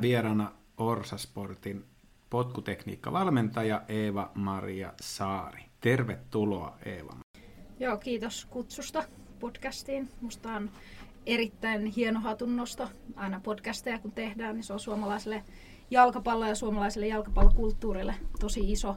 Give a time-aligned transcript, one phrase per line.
[0.00, 1.84] tänään vieraana Orsasportin
[2.30, 5.62] potkutekniikkavalmentaja Eeva-Maria Saari.
[5.80, 7.16] Tervetuloa Eeva.
[7.80, 9.04] Joo, kiitos kutsusta
[9.40, 10.08] podcastiin.
[10.20, 10.70] Musta on
[11.26, 15.44] erittäin hieno hatunnosto aina podcasteja kun tehdään, niin se on suomalaiselle
[15.90, 18.96] jalkapallo ja suomalaiselle jalkapallokulttuurille tosi iso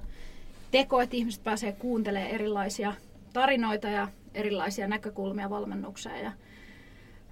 [0.72, 2.94] teko, että ihmiset pääsee kuuntelemaan erilaisia
[3.34, 6.24] tarinoita ja erilaisia näkökulmia valmennukseen.
[6.24, 6.32] Ja,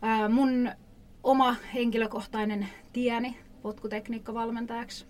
[0.01, 0.71] ää, mun
[1.23, 5.05] oma henkilökohtainen tieni potkutekniikkavalmentajaksi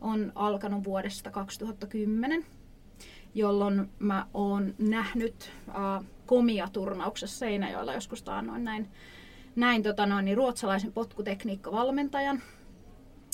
[0.00, 2.46] on alkanut vuodesta 2010,
[3.34, 8.88] jolloin mä oon nähnyt ää, komia turnauksessa Seinäjoella joskus taannoin näin,
[9.56, 12.42] näin tota noin, niin ruotsalaisen potkutekniikkavalmentajan,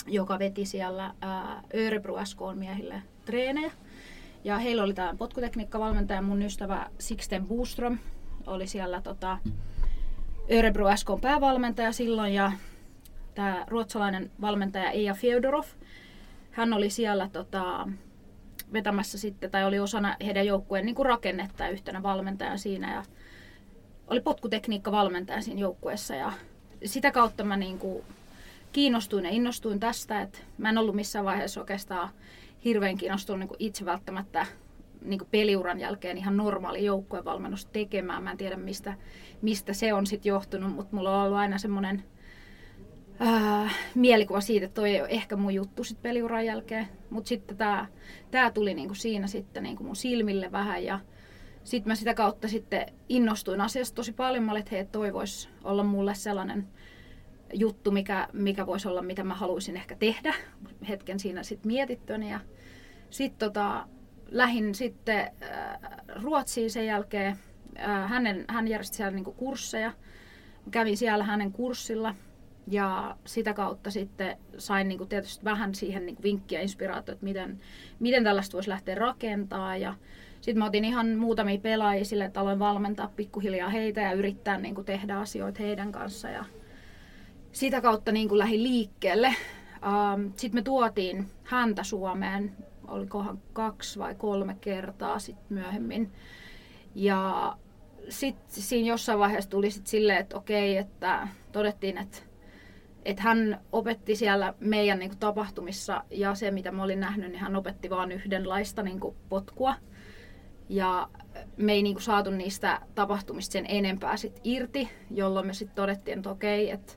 [0.07, 3.73] joka veti siellä ää, Örebro SK miehille treenejä.
[4.45, 7.99] Ja heillä oli tämä potkutekniikkavalmentaja, mun ystävä Sixten Boström
[8.47, 9.39] oli siellä tota,
[10.53, 12.53] Örebro SK päävalmentaja silloin ja
[13.35, 15.65] tämä ruotsalainen valmentaja Eija Fjodorov,
[16.51, 17.89] hän oli siellä tota,
[18.73, 23.03] vetämässä sitten, tai oli osana heidän joukkueen niin rakennetta yhtenä valmentajan siinä ja
[24.07, 26.33] oli potkutekniikka valmentaja siinä joukkueessa ja
[26.85, 28.05] sitä kautta mä niin kuin
[28.73, 32.09] kiinnostuin ja innostuin tästä, että mä en ollut missään vaiheessa oikeastaan
[32.65, 34.47] hirveän kiinnostunut niin kuin itse välttämättä
[35.03, 38.23] niin kuin peliuran jälkeen ihan normaali joukkuevalmennus tekemään.
[38.23, 38.95] Mä en tiedä mistä,
[39.43, 42.05] mistä se on sitten johtunut, mutta mulla on ollut aina semmoinen
[43.21, 46.89] äh, mielikuva siitä, että toi ei ole ehkä mun juttu sit peliuran jälkeen.
[47.11, 47.87] Mutta sitten tämä
[48.31, 51.01] tää tuli niinku siinä sitten niinku mun silmille vähän ja
[51.65, 54.45] sitten mä sitä kautta sitten innostuin asiasta tosi paljon.
[54.45, 56.69] Mä olin, että hei, toi voisi olla mulle sellainen
[57.53, 60.35] juttu, mikä, mikä voisi olla, mitä mä haluaisin ehkä tehdä
[60.89, 62.31] hetken siinä sitten mietittyni.
[62.31, 62.41] Ja
[63.11, 63.89] sitten tota,
[64.31, 65.79] lähin sitten äh,
[66.23, 67.37] Ruotsiin sen jälkeen.
[67.79, 69.93] Äh, hänen, hän järjesti siellä niinku kursseja.
[70.71, 72.15] Kävin siellä hänen kurssilla
[72.71, 77.25] ja sitä kautta sitten sain niin kuin tietysti vähän siihen niin kuin vinkkiä inspiraatio, että
[77.25, 77.61] miten,
[78.01, 79.77] miten tällaista voisi lähteä rakentaa.
[79.77, 79.95] Ja
[80.41, 84.75] sitten mä otin ihan muutamia pelaajia sille, että aloin valmentaa pikkuhiljaa heitä ja yrittää niin
[84.75, 86.29] kuin tehdä asioita heidän kanssa.
[86.29, 86.45] Ja
[87.53, 89.27] sitä kautta niin kuin lähdin liikkeelle.
[89.27, 92.53] Ähm, sitten me tuotiin häntä Suomeen,
[92.89, 96.13] olikohan kaksi vai kolme kertaa sitten myöhemmin.
[96.95, 97.57] Ja
[98.09, 102.19] sitten siinä jossain vaiheessa tuli sitten silleen, että okei, että todettiin, että
[103.05, 107.41] että hän opetti siellä meidän niin kuin, tapahtumissa ja se mitä mä olin nähnyt, niin
[107.41, 109.75] hän opetti vain yhdenlaista niin kuin, potkua.
[110.69, 111.09] Ja
[111.57, 116.19] me ei niin kuin, saatu niistä tapahtumista sen enempää sit irti, jolloin me sitten todettiin,
[116.19, 116.93] että okei, että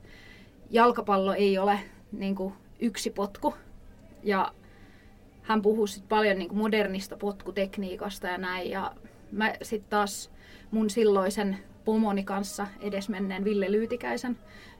[0.70, 1.80] jalkapallo ei ole
[2.12, 3.54] niin kuin, yksi potku.
[4.22, 4.52] Ja
[5.42, 8.70] hän puhuu sit paljon niin kuin, modernista potkutekniikasta ja näin.
[8.70, 8.94] Ja
[9.32, 10.30] mä sitten taas
[10.70, 14.38] mun silloisen pomoni kanssa edesmenneen Ville Lyytikäisen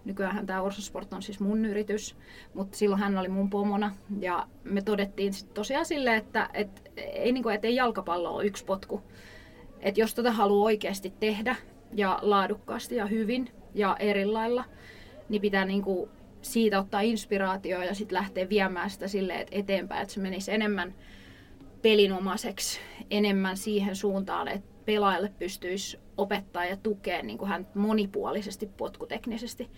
[0.09, 2.17] Nykyään tämä Orsosport on siis mun yritys,
[2.55, 3.95] mutta silloin hän oli mun pomona.
[4.21, 8.45] Ja me todettiin sit tosiaan sille, että et, ei, niin kuin, et ei jalkapallo ole
[8.45, 9.03] yksi potku.
[9.81, 11.57] Että jos tätä haluaa oikeasti tehdä
[11.95, 14.65] ja laadukkaasti ja hyvin ja eri lailla,
[15.29, 16.11] niin pitää niin kuin
[16.43, 20.95] siitä ottaa inspiraatioa ja sitten lähteä viemään sitä silleen, että eteenpäin, että se menisi enemmän
[21.83, 22.81] pelinomaiseksi,
[23.11, 29.71] enemmän siihen suuntaan, että pelaajalle pystyisi opettaa ja tukea niin kuin hän monipuolisesti potkuteknisesti.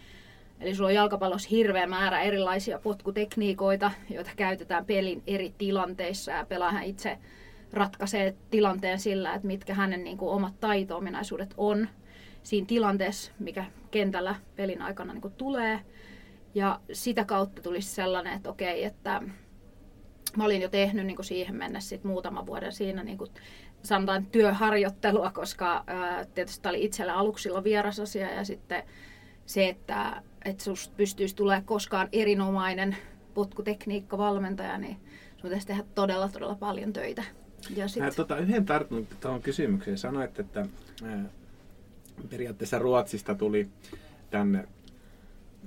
[0.61, 6.81] Eli sulla on jalkapallossa hirveä määrä erilaisia potkutekniikoita, joita käytetään pelin eri tilanteissa ja pelaaja
[6.81, 7.19] itse
[7.73, 11.89] ratkaisee tilanteen sillä, että mitkä hänen niin kuin, omat taito-ominaisuudet on
[12.43, 15.81] siinä tilanteessa, mikä kentällä pelin aikana niin kuin, tulee.
[16.55, 19.23] Ja sitä kautta tulisi sellainen, että okei, että
[20.37, 23.31] mä olin jo tehnyt niin kuin siihen mennessä sit muutaman vuoden siinä niin kuin,
[23.83, 28.83] sanotaan työharjoittelua, koska ää, tietysti tämä oli itsellä aluksi silloin vieras asia ja sitten
[29.51, 32.97] se, että, että susta pystyisi tulemaan koskaan erinomainen
[33.35, 34.97] potkutekniikka-valmentaja, niin
[35.37, 37.25] sun pitäisi tehdä todella, todella paljon töitä.
[37.77, 38.03] Ja sit...
[38.03, 39.99] Mä, tota, yhden tartun tuohon kysymykseen.
[39.99, 40.67] Sanoit, että
[41.05, 41.25] ää,
[42.31, 43.69] periaatteessa Ruotsista tuli
[44.31, 44.69] tänne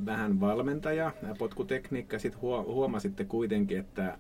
[0.06, 2.20] vähän valmentaja, potkutekniikka.
[2.20, 4.18] Sitten huomasitte kuitenkin, että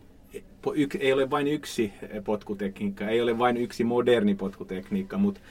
[0.99, 1.93] ei ole vain yksi
[2.23, 5.41] potkutekniikka, ei ole vain yksi moderni potkutekniikka, mutta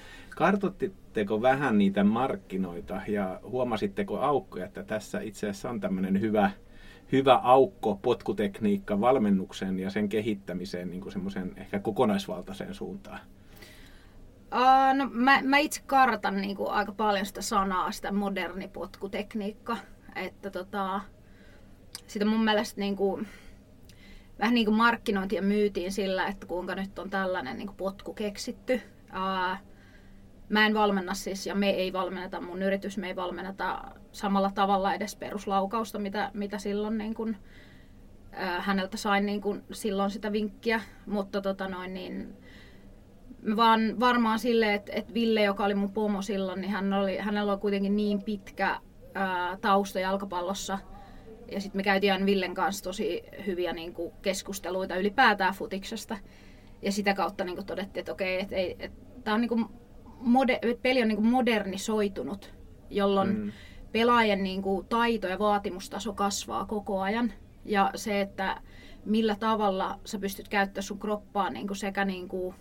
[1.13, 6.51] kartoitteko vähän niitä markkinoita ja huomasitteko aukkoja, että tässä itse asiassa on tämmöinen hyvä,
[7.13, 13.21] hyvä aukko potkutekniikka valmennuksen ja sen kehittämiseen niin kuin semmoisen ehkä kokonaisvaltaiseen suuntaan?
[14.55, 19.77] Uh, no, mä, mä itse kartan niin kuin, aika paljon sitä sanaa, sitä moderni potkutekniikka.
[20.17, 21.01] Että tota,
[22.07, 23.29] sitä mun mielestä niin kuin,
[24.39, 28.81] vähän niin kuin markkinointia myytiin sillä, että kuinka nyt on tällainen niin kuin potku keksitty.
[29.11, 29.72] Uh,
[30.53, 33.83] mä en valmenna siis, ja me ei valmenneta, mun yritys me ei valmenneta
[34.13, 37.37] samalla tavalla edes peruslaukausta, mitä, mitä silloin niin kuin,
[38.33, 42.37] ää, häneltä sain niin kuin silloin sitä vinkkiä, mutta tota noin, niin,
[43.57, 47.53] vaan varmaan sille, että, että Ville, joka oli mun pomo silloin, niin hän oli, hänellä
[47.53, 48.81] oli kuitenkin niin pitkä
[49.15, 50.79] ää, tausta jalkapallossa.
[51.51, 56.17] Ja sitten me käytiin aina Villen kanssa tosi hyviä niin kuin keskusteluita ylipäätään futiksesta.
[56.83, 59.82] Ja sitä kautta niin kuin todettiin, että okei, että, ei, että tämä on niin kuin
[60.25, 62.55] moder- peli on niin kuin modernisoitunut,
[62.91, 63.53] jolloin mm.
[63.93, 67.33] pelaajien niin kuin taito ja vaatimustaso kasvaa koko ajan.
[67.65, 68.61] Ja se, että
[69.05, 72.55] millä tavalla sä pystyt käyttämään sun kroppaa niin kuin sekä niin kuin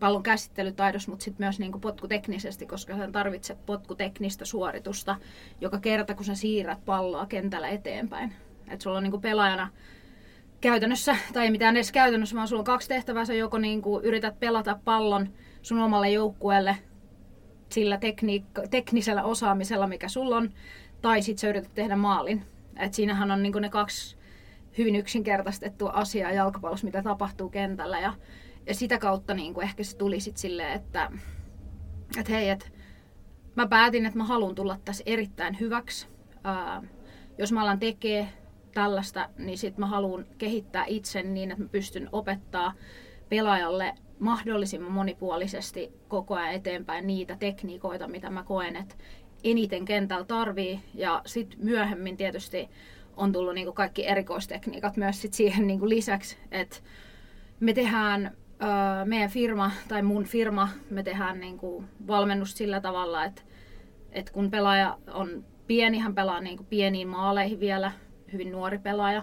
[0.00, 5.16] pallon käsittelytaidossa, mutta sitten myös niin kuin potkuteknisesti, koska sä tarvitset potkuteknistä suoritusta
[5.60, 8.32] joka kerta, kun sä siirrät palloa kentällä eteenpäin.
[8.70, 9.68] Että sulla on niin kuin pelaajana
[10.60, 13.24] käytännössä, tai ei mitään edes käytännössä, vaan sulla on kaksi tehtävää.
[13.24, 15.28] Sä joko niin kuin yrität pelata pallon
[15.62, 16.76] sun omalle joukkueelle
[17.68, 20.52] sillä tekniik- teknisellä osaamisella, mikä sulla on,
[21.02, 22.42] tai sitten sä yrität tehdä maalin.
[22.76, 24.16] Et siinähän on niin kuin ne kaksi
[24.78, 28.00] hyvin yksinkertaistettua asiaa jalkapallossa, mitä tapahtuu kentällä.
[28.00, 28.14] Ja
[28.68, 31.10] ja sitä kautta niin kuin ehkä se tuli sitten silleen, että,
[32.18, 32.66] että hei, että
[33.56, 36.08] mä päätin, että mä haluan tulla tässä erittäin hyväksi.
[36.44, 36.82] Ää,
[37.38, 38.28] jos mä alan tekee
[38.74, 42.72] tällaista, niin sitten mä haluan kehittää itsen niin, että mä pystyn opettaa
[43.28, 48.94] pelaajalle mahdollisimman monipuolisesti koko ajan eteenpäin niitä tekniikoita, mitä mä koen, että
[49.44, 50.80] eniten kentällä tarvii.
[50.94, 52.68] Ja sitten myöhemmin tietysti
[53.16, 56.76] on tullut niinku kaikki erikoistekniikat myös sit siihen niinku lisäksi, että
[57.60, 63.24] me tehdään öö, meidän firma tai mun firma, me tehdään niin kuin valmennus sillä tavalla,
[63.24, 63.42] että,
[64.12, 67.92] että kun pelaaja on pieni, hän pelaa niin kuin pieniin maaleihin vielä,
[68.32, 69.22] hyvin nuori pelaaja,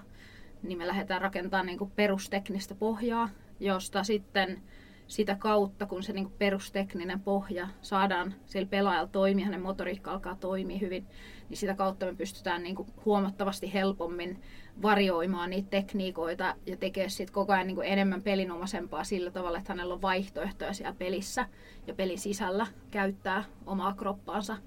[0.63, 4.61] niin me lähdetään rakentamaan niin kuin perusteknistä pohjaa, josta sitten
[5.07, 10.35] sitä kautta, kun se niin kuin perustekninen pohja saadaan sillä pelaajalla toimia, hänen motoriikka alkaa
[10.35, 11.07] toimia hyvin,
[11.49, 14.41] niin sitä kautta me pystytään niin kuin huomattavasti helpommin
[14.81, 19.73] varioimaan niitä tekniikoita ja tekee sit koko ajan niin kuin enemmän pelinomaisempaa sillä tavalla, että
[19.73, 21.45] hänellä on vaihtoehtoja siellä pelissä
[21.87, 24.57] ja pelin sisällä käyttää omaa kroppaansa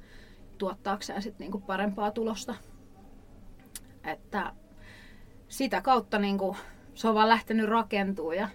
[0.58, 2.54] tuottaakseen sit niin kuin parempaa tulosta.
[4.04, 4.52] Että
[5.48, 6.56] sitä kautta niin kuin,
[6.94, 8.48] se on vaan lähtenyt rakentuu ja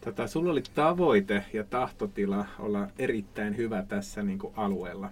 [0.00, 5.10] Tota, sulla oli tavoite ja tahtotila olla erittäin hyvä tässä niin kuin alueella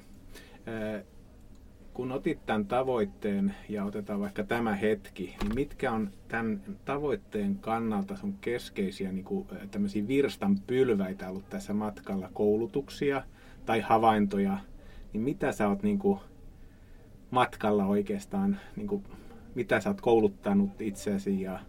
[1.99, 8.17] kun otit tämän tavoitteen ja otetaan vaikka tämä hetki, niin mitkä on tämän tavoitteen kannalta
[8.17, 13.23] sun keskeisiä niin kuin, tämmöisiä virstan pylväitä ollut tässä matkalla, koulutuksia
[13.67, 14.59] tai havaintoja,
[15.13, 16.21] niin mitä sä oot niin kuin,
[17.31, 19.05] matkalla oikeastaan, niin kuin,
[19.55, 21.61] mitä sä oot kouluttanut itseäsi ja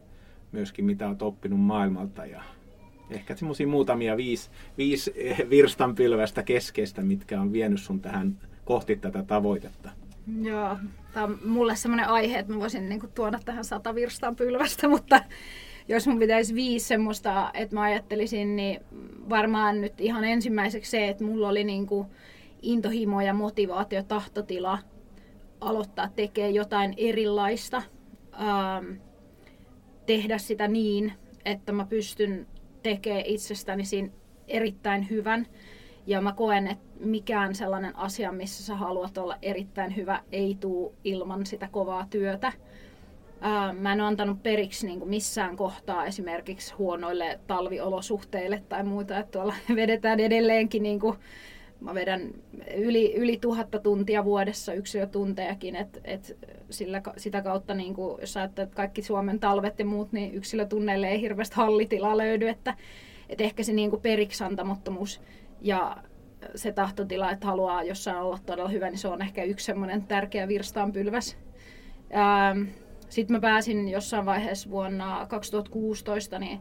[0.51, 2.44] myöskin mitä oot oppinut maailmalta ja
[3.09, 5.13] ehkä semmoisia muutamia viisi, viisi
[5.50, 9.89] virstanpylvästä keskeistä, mitkä on vienyt sun tähän kohti tätä tavoitetta.
[10.41, 10.77] Joo,
[11.13, 15.23] tämä on mulle semmoinen aihe, että mä voisin niinku tuoda tähän sata virstan pylvästä, mutta
[15.88, 18.79] jos mun pitäisi viisi semmoista, että mä ajattelisin, niin
[19.29, 22.06] varmaan nyt ihan ensimmäiseksi se, että mulla oli niinku
[22.61, 24.79] intohimo ja motivaatio, tahtotila
[25.61, 27.83] aloittaa tekemään jotain erilaista,
[28.33, 28.85] ähm,
[30.06, 31.13] tehdä sitä niin,
[31.45, 32.47] että mä pystyn
[32.84, 34.09] tekemään itsestäni siinä
[34.48, 35.48] erittäin hyvän.
[36.07, 40.95] Ja mä koen, että mikään sellainen asia, missä sä haluat olla erittäin hyvä, ei tuu
[41.04, 42.54] ilman sitä kovaa työtä.
[43.80, 49.31] Mä en ole antanut periksi niin kuin missään kohtaa esimerkiksi huonoille talviolosuhteille tai muuta, että
[49.31, 51.18] tuolla vedetään edelleenkin niin kuin,
[51.80, 52.21] mä vedän
[52.78, 56.38] yli, yli tuhatta tuntia vuodessa yksilötuntejakin, että et
[56.69, 61.21] sillä, sitä kautta, niin kuin, jos ajattelet kaikki Suomen talvet ja muut, niin yksilötunneille ei
[61.21, 62.76] hirveästi hallitilaa löydy, että
[63.30, 65.21] et ehkä se niin kuin periksantamattomuus
[65.62, 65.98] ja
[66.56, 70.48] se tahtotila, että haluaa jossain olla todella hyvä, niin se on ehkä yksi semmoinen tärkeä
[70.48, 71.38] virstaanpylväs.
[73.09, 76.59] Sitten mä pääsin jossain vaiheessa vuonna 2016, niin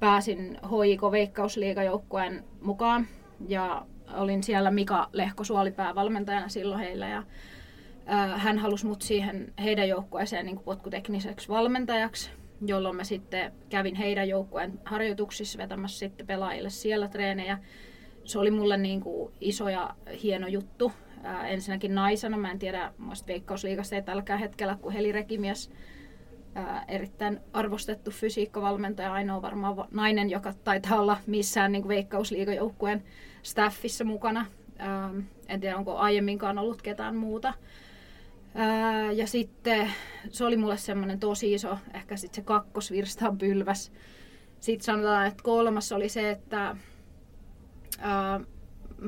[0.00, 3.06] pääsin HIK Veikkausliigajoukkueen mukaan
[3.48, 3.86] ja
[4.16, 7.22] olin siellä Mika Lehkosuoli päävalmentajana silloin heillä ja
[8.36, 12.30] hän halusi mut siihen heidän joukkueeseen niin potkutekniseksi valmentajaksi,
[12.66, 17.58] jolloin mä sitten kävin heidän joukkueen harjoituksissa vetämässä sitten pelaajille siellä treenejä
[18.24, 20.92] se oli mulle niin kuin iso ja hieno juttu.
[21.22, 25.70] Ää, ensinnäkin naisena, mä en tiedä, muista Veikkausliigassa ei tälläkään hetkellä, kun Heli Rekimies,
[26.54, 33.02] ää, erittäin arvostettu fysiikkavalmentaja, ainoa varmaan nainen, joka taitaa olla missään niin Veikkausliigajoukkueen
[33.42, 34.46] staffissa mukana.
[34.78, 35.10] Ää,
[35.48, 37.54] en tiedä, onko aiemminkaan ollut ketään muuta.
[38.54, 39.92] Ää, ja sitten
[40.30, 43.92] se oli mulle semmoinen tosi iso, ehkä sitten se kakkosvirstan pylväs.
[44.60, 46.76] Sitten sanotaan, että kolmas oli se, että
[47.98, 48.40] ää,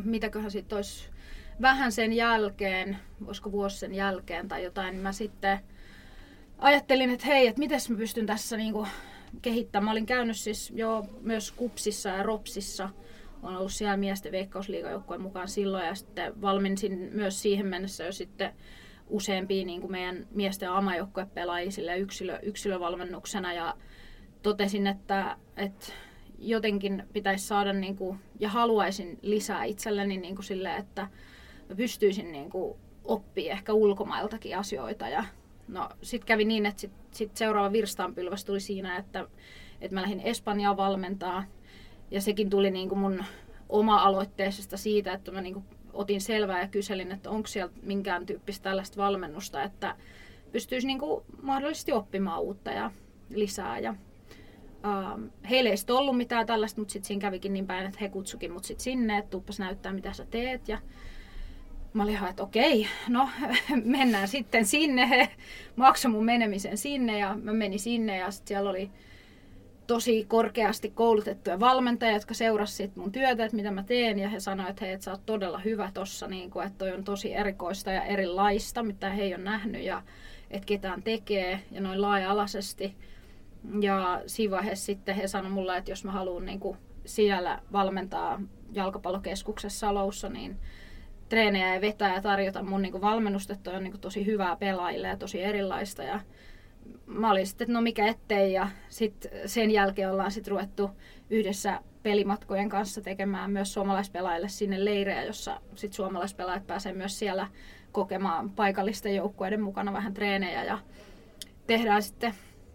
[0.04, 1.12] mitäköhän sitten olisi,
[1.60, 5.58] vähän sen jälkeen, voisiko vuosi sen jälkeen tai jotain, niin mä sitten
[6.58, 8.86] ajattelin, että hei, että miten mä pystyn tässä niinku
[9.42, 9.84] kehittämään.
[9.84, 12.88] Mä olin käynyt siis jo myös Kupsissa ja Ropsissa.
[13.42, 18.52] On ollut siellä miesten veikkausliigajoukkueen mukaan silloin ja sitten valmensin myös siihen mennessä jo sitten
[19.08, 23.74] useampia niin kuin meidän miesten amajoukkuepelaajia yksilö, yksilövalmennuksena ja
[24.42, 25.92] totesin, että, että
[26.38, 31.08] jotenkin pitäisi saada niin kuin, ja haluaisin lisää itselleni niin kuin sille, että
[31.76, 35.24] pystyisin niin kuin, oppia ehkä ulkomailtakin asioita ja
[35.68, 39.26] no sitten kävi niin, että sit, sit seuraava virstaanpylväs tuli siinä, että,
[39.80, 41.44] että mä lähdin Espanjaan valmentaa
[42.12, 43.24] ja sekin tuli niin kuin mun
[43.68, 48.62] oma-aloitteisesta siitä, että mä niin kuin otin selvää ja kyselin, että onko siellä minkään tyyppistä
[48.62, 49.96] tällaista valmennusta, että
[50.52, 52.90] pystyisi niin kuin mahdollisesti oppimaan uutta ja
[53.30, 53.78] lisää.
[53.78, 57.98] Ja, uh, heillä ei sitten ollut mitään tällaista, mutta sitten siinä kävikin niin päin, että
[58.00, 60.68] he kutsukin mut sit sinne, että tuppas näyttää mitä sä teet.
[60.68, 60.78] Ja
[61.92, 63.28] mä olin ihan, että okei, no
[63.84, 65.08] mennään sitten sinne.
[65.08, 65.28] He
[65.76, 68.90] maksoi mun menemisen sinne ja mä menin sinne ja sitten siellä oli
[69.86, 74.70] tosi korkeasti koulutettuja valmentajia, jotka seurasivat mun työtä, että mitä mä teen, ja he sanoivat,
[74.70, 77.92] että hei, että sä oot todella hyvä tossa, niin kuin, että toi on tosi erikoista
[77.92, 80.02] ja erilaista, mitä he ei ole nähnyt, ja
[80.50, 82.96] että ketään tekee, ja noin laaja-alaisesti.
[83.80, 88.40] Ja siinä vaiheessa sitten he sanoivat mulle, että jos mä haluan niin kuin siellä valmentaa
[88.72, 90.56] jalkapallokeskuksessa Saloussa, niin
[91.28, 94.56] treenejä ja vetää ja tarjota mun niin kuin valmennusta, että on niin kuin tosi hyvää
[94.56, 96.02] pelaajille ja tosi erilaista.
[96.02, 96.20] Ja
[97.06, 98.52] mä olin sitten, että no mikä ettei.
[98.52, 100.90] Ja sitten sen jälkeen ollaan sitten ruvettu
[101.30, 107.48] yhdessä pelimatkojen kanssa tekemään myös suomalaispelaajille sinne leirejä, jossa sitten suomalaispelaajat pääsee myös siellä
[107.92, 110.78] kokemaan paikallisten joukkueiden mukana vähän treenejä ja
[111.66, 112.34] tehdään sitten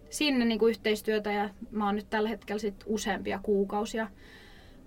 [0.10, 4.08] sinne niin kuin yhteistyötä ja mä oon nyt tällä hetkellä sitten useampia kuukausia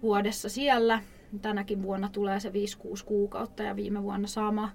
[0.02, 1.02] vuodessa siellä.
[1.42, 2.52] Tänäkin vuonna tulee se 5-6
[3.04, 4.70] kuukautta ja viime vuonna sama.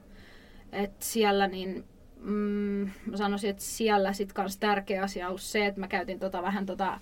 [0.71, 1.83] Et siellä niin
[2.25, 6.41] mm, mä sanoisin, että siellä sit kans tärkeä asia on se, että mä käytin tota
[6.41, 6.99] vähän tota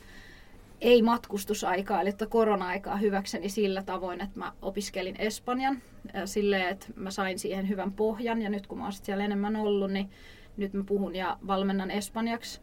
[0.82, 5.82] ei-matkustusaikaa, eli tota korona-aikaa hyväkseni sillä tavoin, että mä opiskelin Espanjan
[6.25, 9.92] silleen, että mä sain siihen hyvän pohjan ja nyt kun mä oon siellä enemmän ollut,
[9.92, 10.10] niin
[10.58, 12.62] nyt mä puhun ja valmennan espanjaksi.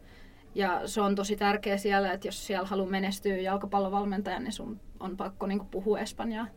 [0.55, 5.17] Ja se on tosi tärkeä siellä, että jos siellä haluaa menestyä jalkapallovalmentajan, niin sun on
[5.17, 6.47] pakko niin puhua espanjaa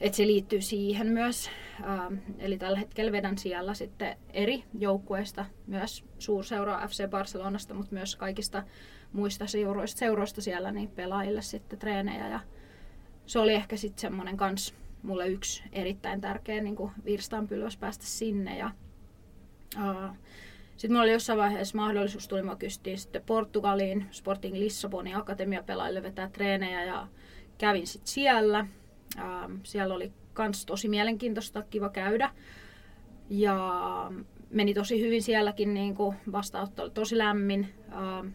[0.00, 1.50] että se liittyy siihen myös.
[1.84, 8.16] Ähm, eli tällä hetkellä vedän siellä sitten eri joukkueista, myös suurseuraa FC Barcelonasta, mutta myös
[8.16, 8.62] kaikista
[9.12, 12.28] muista seuroista, seuroista siellä niin pelaajille sitten treenejä.
[12.28, 12.40] Ja
[13.26, 18.58] se oli ehkä sitten semmoinen kans mulle yksi erittäin tärkeä niin virstaanpylväs päästä sinne.
[18.58, 18.70] Ja,
[19.76, 20.16] uh,
[20.76, 26.28] sitten mulla oli jossain vaiheessa mahdollisuus, tuli mä kysyttiin sitten Portugaliin, Sporting Lissabonin akatemiapelaajille vetää
[26.28, 27.08] treenejä ja
[27.58, 28.66] kävin sitten siellä–
[29.18, 32.30] Ähm, siellä oli kans tosi mielenkiintoista, kiva käydä.
[33.30, 34.10] Ja
[34.50, 35.94] meni tosi hyvin sielläkin, niin
[36.32, 37.74] vastaanotto oli tosi lämmin.
[37.92, 38.28] Ähm,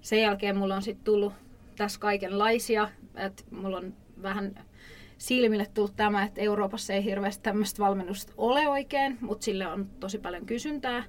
[0.00, 1.32] sen jälkeen mulla on sitten tullut
[1.76, 4.64] tässä kaikenlaisia, että mulla on vähän
[5.18, 10.18] silmille tullut tämä, että Euroopassa ei hirveästi tämmöistä valmennusta ole oikein, mutta sille on tosi
[10.18, 11.04] paljon kysyntää.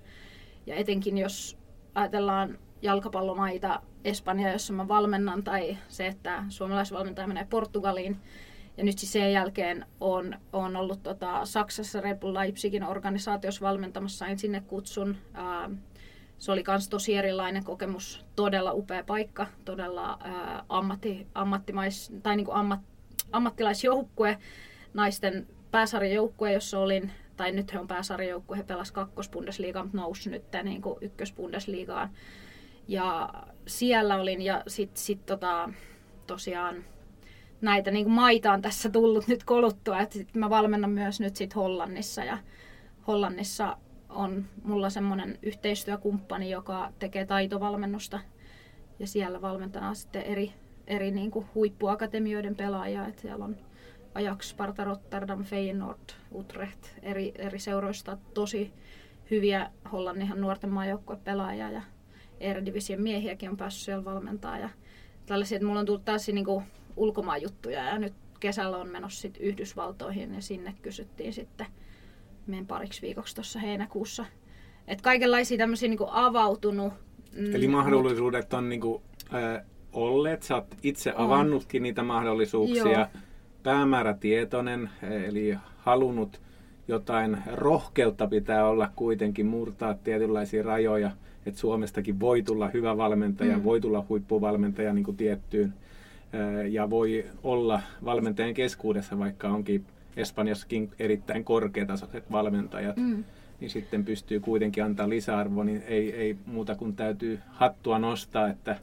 [0.65, 1.57] Ja etenkin jos
[1.95, 8.17] ajatellaan jalkapallomaita, Espanja, jossa mä valmennan, tai se, että suomalaisvalmentaja menee Portugaliin,
[8.77, 14.17] ja nyt siis sen jälkeen on, on ollut tota, Saksassa Red Bull Leipzigin organisaatiossa valmentamassa,
[14.17, 15.17] sain sinne kutsun.
[15.33, 15.69] Ää,
[16.37, 22.45] se oli myös tosi erilainen kokemus, todella upea paikka, todella ää, ammatti, ammattimais, tai niin
[22.45, 22.79] kuin ammat,
[23.31, 24.37] ammattilaisjoukkue,
[24.93, 30.43] naisten pääsarjajoukkue, jossa olin, tai nyt he on pääsarjajoukkue, he pelasivat kakkosbundesliigaan, mutta nousi nyt
[30.63, 32.09] niin ykkösbundesliigaan.
[32.87, 33.33] Ja
[33.67, 35.69] siellä olin, ja sitten sit, tota,
[36.27, 36.83] tosiaan
[37.61, 39.99] näitä niin kuin maita on tässä tullut nyt koluttua.
[39.99, 42.37] Että sit mä valmennan myös nyt sit Hollannissa ja
[43.07, 43.77] Hollannissa
[44.09, 48.19] on mulla semmoinen yhteistyökumppani, joka tekee taitovalmennusta
[48.99, 50.53] ja siellä valmentaa sitten eri,
[50.87, 53.07] eri niin kuin huippuakatemioiden pelaajia.
[53.07, 53.57] Että siellä on
[54.13, 58.73] Ajax, Sparta, Rotterdam, Feyenoord, Utrecht eri, eri seuroista tosi
[59.31, 61.81] hyviä Hollannihan nuorten maajoukkuepelaajia ja
[62.39, 64.69] Eredivision miehiäkin on päässyt siellä valmentaa ja
[65.25, 66.63] tällaisia, että mulla on tullut taas niin kuin
[66.97, 71.67] ulkomaanjuttuja ja nyt kesällä on menossa sit Yhdysvaltoihin ja sinne kysyttiin sitten
[72.47, 74.25] meidän pariksi viikoksi tuossa heinäkuussa.
[74.87, 76.93] Että kaikenlaisia tämmöisiä niin avautunut.
[77.37, 79.01] Mm, Eli mahdollisuudet on niin kuin,
[79.33, 81.25] äh, olleet, sä oot itse on.
[81.25, 82.91] avannutkin niitä mahdollisuuksia.
[82.91, 83.05] Joo.
[83.63, 84.89] Päämäärätietoinen,
[85.27, 86.41] eli halunnut
[86.87, 91.11] jotain rohkeutta pitää olla kuitenkin, murtaa tietynlaisia rajoja,
[91.45, 93.63] että Suomestakin voi tulla hyvä valmentaja, mm.
[93.63, 95.73] voi tulla huippuvalmentaja niin kuin tiettyyn
[96.69, 99.85] ja voi olla valmentajan keskuudessa, vaikka onkin
[100.17, 103.23] Espanjassakin erittäin korkeatasoiset valmentajat, mm.
[103.59, 108.75] niin sitten pystyy kuitenkin antaa lisäarvoa, niin ei, ei muuta kuin täytyy hattua nostaa, että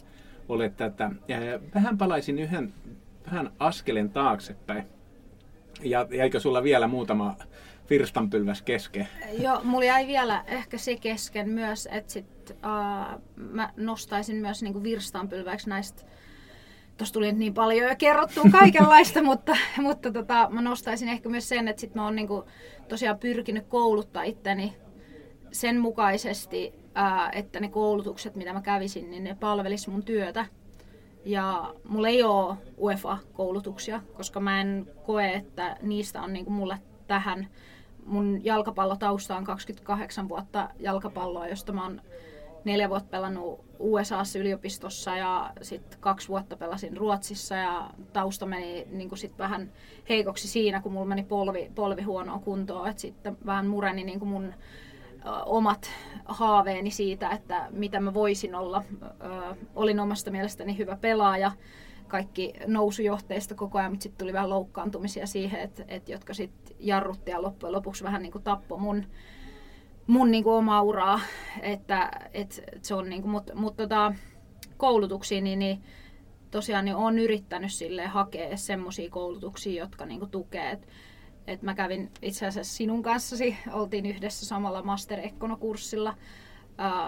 [0.48, 1.10] olet tätä.
[1.28, 1.38] Ja
[1.74, 2.72] vähän palaisin yhden
[3.26, 4.84] vähän askelen taaksepäin.
[5.82, 7.36] Ja jäikö sulla vielä muutama
[7.90, 9.08] virstanpylväs kesken?
[9.38, 14.82] Joo, mulla jäi vielä ehkä se kesken myös, että sit, uh, mä nostaisin myös niinku
[14.82, 16.02] virstanpylväksi näistä
[16.96, 21.68] Tuossa tuli niin paljon jo kerrottua kaikenlaista, mutta, mutta tota, mä nostaisin ehkä myös sen,
[21.68, 22.44] että sit mä oon niinku
[22.88, 24.76] tosiaan pyrkinyt kouluttaa itteni
[25.52, 30.46] sen mukaisesti, ää, että ne koulutukset, mitä mä kävisin, niin ne palvelis mun työtä.
[31.24, 37.48] Ja mulla ei ole UEFA-koulutuksia, koska mä en koe, että niistä on niinku mulle tähän.
[38.06, 42.00] Mun jalkapallotausta on 28 vuotta jalkapalloa, josta mä oon
[42.64, 49.16] neljä vuotta pelannut USAssa yliopistossa ja sitten kaksi vuotta pelasin Ruotsissa ja tausta meni niin
[49.16, 49.72] sit vähän
[50.08, 52.88] heikoksi siinä, kun mulla meni polvi, polvi huonoa kuntoa.
[52.88, 55.90] Et sitten vähän mureni niin mun ö, omat
[56.24, 58.82] haaveeni siitä, että mitä mä voisin olla.
[59.02, 61.52] Ö, olin omasta mielestäni hyvä pelaaja,
[62.08, 67.30] kaikki nousujohteista koko ajan, mutta sitten tuli vähän loukkaantumisia siihen, että, että jotka sitten jarrutti
[67.30, 69.04] ja loppujen lopuksi vähän niin kuin tappoi mun
[70.06, 71.20] mun niinku omaa uraa,
[71.62, 74.14] että et, et se on niinku, mutta mut tota,
[74.76, 75.82] koulutuksiin niin, niin
[76.50, 80.70] tosiaan niin on yrittänyt sille hakea semmoisia koulutuksia, jotka niinku tukee.
[80.70, 80.88] Et,
[81.46, 86.14] et mä kävin itse asiassa sinun kanssasi, oltiin yhdessä samalla Master Ekkono-kurssilla.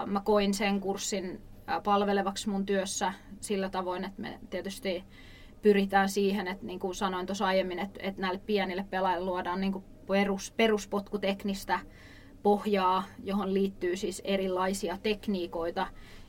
[0.05, 1.41] mä koin sen kurssin
[1.83, 5.03] palvelevaksi mun työssä sillä tavoin, että me tietysti
[5.61, 9.73] pyritään siihen, että niin kuin sanoin tuossa aiemmin, että, että näille pienille pelaajille luodaan niin
[9.73, 11.79] kuin perus, peruspotkuteknistä
[12.43, 15.87] pohjaa, johon liittyy siis erilaisia tekniikoita,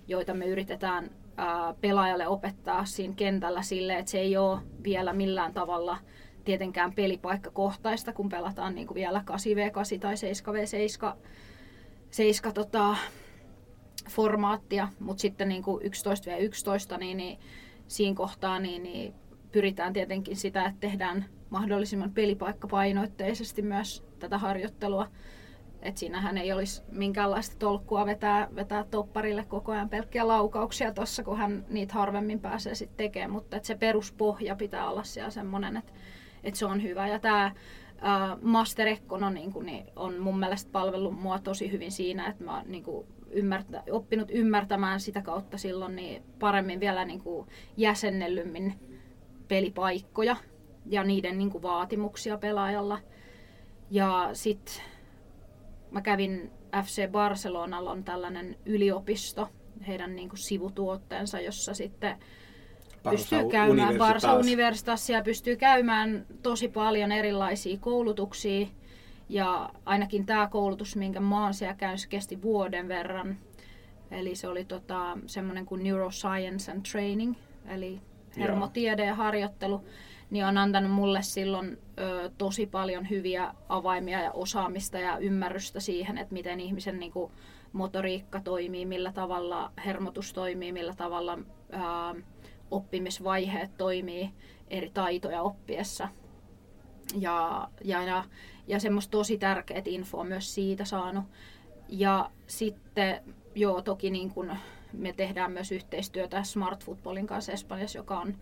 [0.08, 1.10] joita me yritetään
[1.80, 5.98] pelaajalle opettaa siinä kentällä sille, että se ei ole vielä millään tavalla
[6.44, 11.16] tietenkään pelipaikkakohtaista, kun pelataan niin kuin vielä 8v8 tai 7v7
[12.10, 12.96] 7, tota,
[14.10, 17.38] formaattia, mutta sitten niin kuin 11v11, niin, niin
[17.88, 19.14] siinä kohtaa niin, niin
[19.52, 25.10] pyritään tietenkin sitä, että tehdään mahdollisimman pelipaikkapainoitteisesti myös tätä harjoittelua
[25.82, 31.38] et siinähän ei olisi minkäänlaista tolkkua vetää, vetää topparille koko ajan pelkkiä laukauksia tuossa, kun
[31.38, 33.30] hän niitä harvemmin pääsee sitten tekemään.
[33.30, 35.92] Mutta se peruspohja pitää olla siellä semmoinen, että
[36.44, 37.08] et se on hyvä.
[37.08, 37.52] Ja tämä
[38.42, 42.70] Master Ekkono niin niin on mun mielestä palvellut mua tosi hyvin siinä, että mä oon
[42.70, 42.84] niin
[43.30, 48.74] ymmärtä, oppinut ymmärtämään sitä kautta silloin niin paremmin vielä niin kuin jäsennellymmin
[49.48, 50.36] pelipaikkoja
[50.86, 52.98] ja niiden niin kuin vaatimuksia pelaajalla.
[53.90, 54.74] Ja sitten
[55.90, 56.50] mä kävin
[56.84, 59.48] FC Barcelonalla on tällainen yliopisto,
[59.86, 62.16] heidän niin kuin sivutuotteensa, jossa sitten
[63.02, 68.66] Barsa pystyy käymään Barsa Universitassia ja pystyy käymään tosi paljon erilaisia koulutuksia.
[69.28, 73.38] Ja ainakin tämä koulutus, minkä mä oon siellä käynyt, kesti vuoden verran.
[74.10, 77.34] Eli se oli tota, semmoinen kuin Neuroscience and Training,
[77.66, 78.00] eli
[78.36, 79.84] hermotiede ja harjoittelu
[80.30, 86.18] niin on antanut mulle silloin ö, tosi paljon hyviä avaimia ja osaamista ja ymmärrystä siihen,
[86.18, 87.32] että miten ihmisen niin kuin,
[87.72, 92.22] motoriikka toimii, millä tavalla hermotus toimii, millä tavalla ö,
[92.70, 94.30] oppimisvaiheet toimii
[94.68, 96.08] eri taitoja oppiessa.
[97.18, 98.24] Ja, ja, ja,
[98.66, 101.24] ja semmoista tosi tärkeät infoa myös siitä saanut.
[101.88, 103.22] Ja sitten,
[103.54, 104.52] joo, toki niin kun
[104.92, 108.34] me tehdään myös yhteistyötä Smart Footballin kanssa Espanjassa, joka on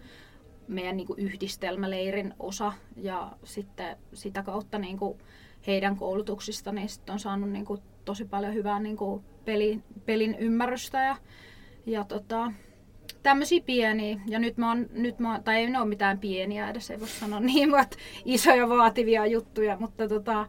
[0.68, 5.18] meidän niin kuin yhdistelmäleirin osa ja sitten sitä kautta niin kuin
[5.66, 10.36] heidän koulutuksista niin sit on saanut niin kuin tosi paljon hyvää niin kuin peli, pelin
[10.38, 11.16] ymmärrystä ja,
[11.86, 12.52] ja tota,
[13.22, 14.20] tämmöisiä pieniä.
[14.26, 17.08] Ja nyt mä oon, nyt mä, tai ei ne ole mitään pieniä edes, ei voi
[17.08, 20.46] sanoa niin, mutta isoja vaativia juttuja, mutta tota,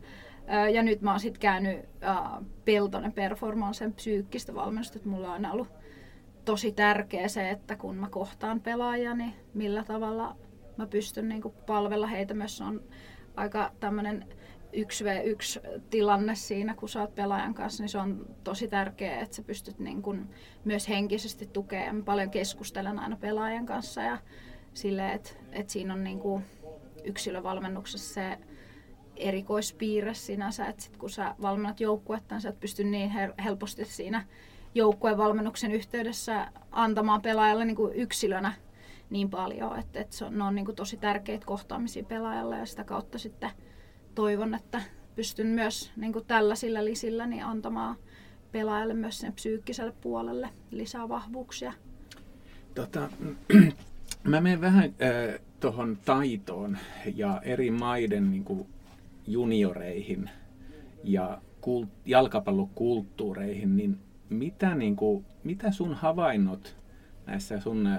[0.73, 5.67] ja nyt mä oon sitten käynyt uh, Peltonen Performancen psyykkistä valmennusta, että mulla on ollut
[6.47, 10.35] tosi tärkeä se, että kun mä kohtaan pelaajia, niin millä tavalla
[10.77, 12.33] mä pystyn niin palvella heitä.
[12.33, 12.83] Myös on
[13.35, 14.25] aika tämmöinen
[14.73, 19.43] 1v1 tilanne siinä, kun sä oot pelaajan kanssa, niin se on tosi tärkeää, että sä
[19.43, 20.03] pystyt niin
[20.65, 22.03] myös henkisesti tukemaan.
[22.03, 24.17] Paljon keskustelen aina pelaajan kanssa ja
[24.73, 26.45] silleen, että, että siinä on niin kuin
[27.03, 28.37] yksilövalmennuksessa se
[29.15, 33.11] erikoispiirre sinänsä, että sit kun sä valmennat joukkuetta, niin sä et pysty niin
[33.43, 34.25] helposti siinä
[34.77, 38.53] joukkuevalmennuksen yhteydessä antamaan pelaajalle niin kuin yksilönä
[39.09, 42.65] niin paljon, että, että se on, ne on niin kuin tosi tärkeitä kohtaamisia pelaajalle ja
[42.65, 43.49] sitä kautta sitten
[44.15, 44.81] toivon, että
[45.15, 47.95] pystyn myös niin kuin tällaisilla lisillä niin antamaan
[48.51, 51.73] pelaajalle myös sen psyykkiselle puolelle lisää vahvuuksia.
[52.75, 53.09] Tota,
[54.23, 56.77] mä menen vähän äh, tuohon taitoon
[57.15, 58.67] ja eri maiden niin kuin,
[59.27, 60.29] junioreihin
[61.03, 66.77] ja kult, jalkapallokulttuureihin, niin mitä, niin kuin, mitä sun havainnot
[67.25, 67.89] näissä sun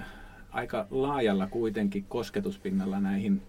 [0.50, 3.42] aika laajalla kuitenkin kosketuspinnalla näihin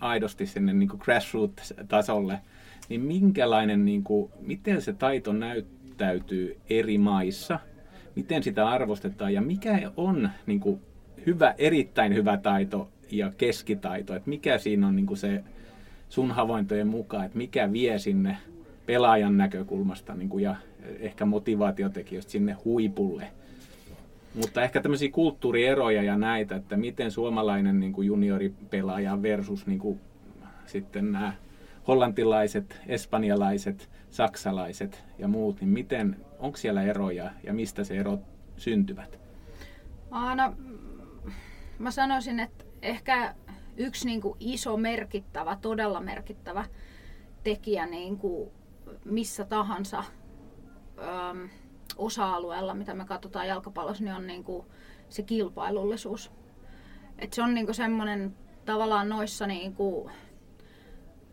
[0.00, 2.38] aidosti sinne niin grassroots-tasolle,
[2.88, 7.58] niin minkälainen, niin kuin, miten se taito näyttäytyy eri maissa,
[8.16, 9.34] miten sitä arvostetaan?
[9.34, 10.80] Ja mikä on niin kuin,
[11.26, 15.44] hyvä, erittäin hyvä taito ja keskitaito, että mikä siinä on niin kuin se
[16.08, 18.36] sun havaintojen mukaan, että mikä vie sinne
[18.86, 20.56] pelaajan näkökulmasta niin kuin, ja
[21.00, 23.26] ehkä motivaatiotekijöistä sinne huipulle.
[24.34, 30.00] Mutta ehkä tämmöisiä kulttuurieroja ja näitä, että miten suomalainen niin kuin junioripelaaja versus niin kuin,
[30.66, 31.32] sitten nämä
[31.88, 38.20] hollantilaiset, espanjalaiset, saksalaiset ja muut, niin miten, onko siellä eroja ja mistä se erot
[38.56, 39.18] syntyvät?
[40.10, 40.56] Aina,
[41.78, 43.34] mä sanoisin, että ehkä
[43.76, 46.64] yksi niin kuin iso merkittävä, todella merkittävä
[47.44, 48.50] tekijä niin kuin
[49.04, 50.04] missä tahansa
[51.02, 51.48] äm,
[51.96, 54.66] osa-alueella, mitä me katsotaan jalkapallossa, niin on niin kuin
[55.08, 56.32] se kilpailullisuus.
[57.18, 60.12] Et se on niin kuin semmoinen tavallaan noissa niin kuin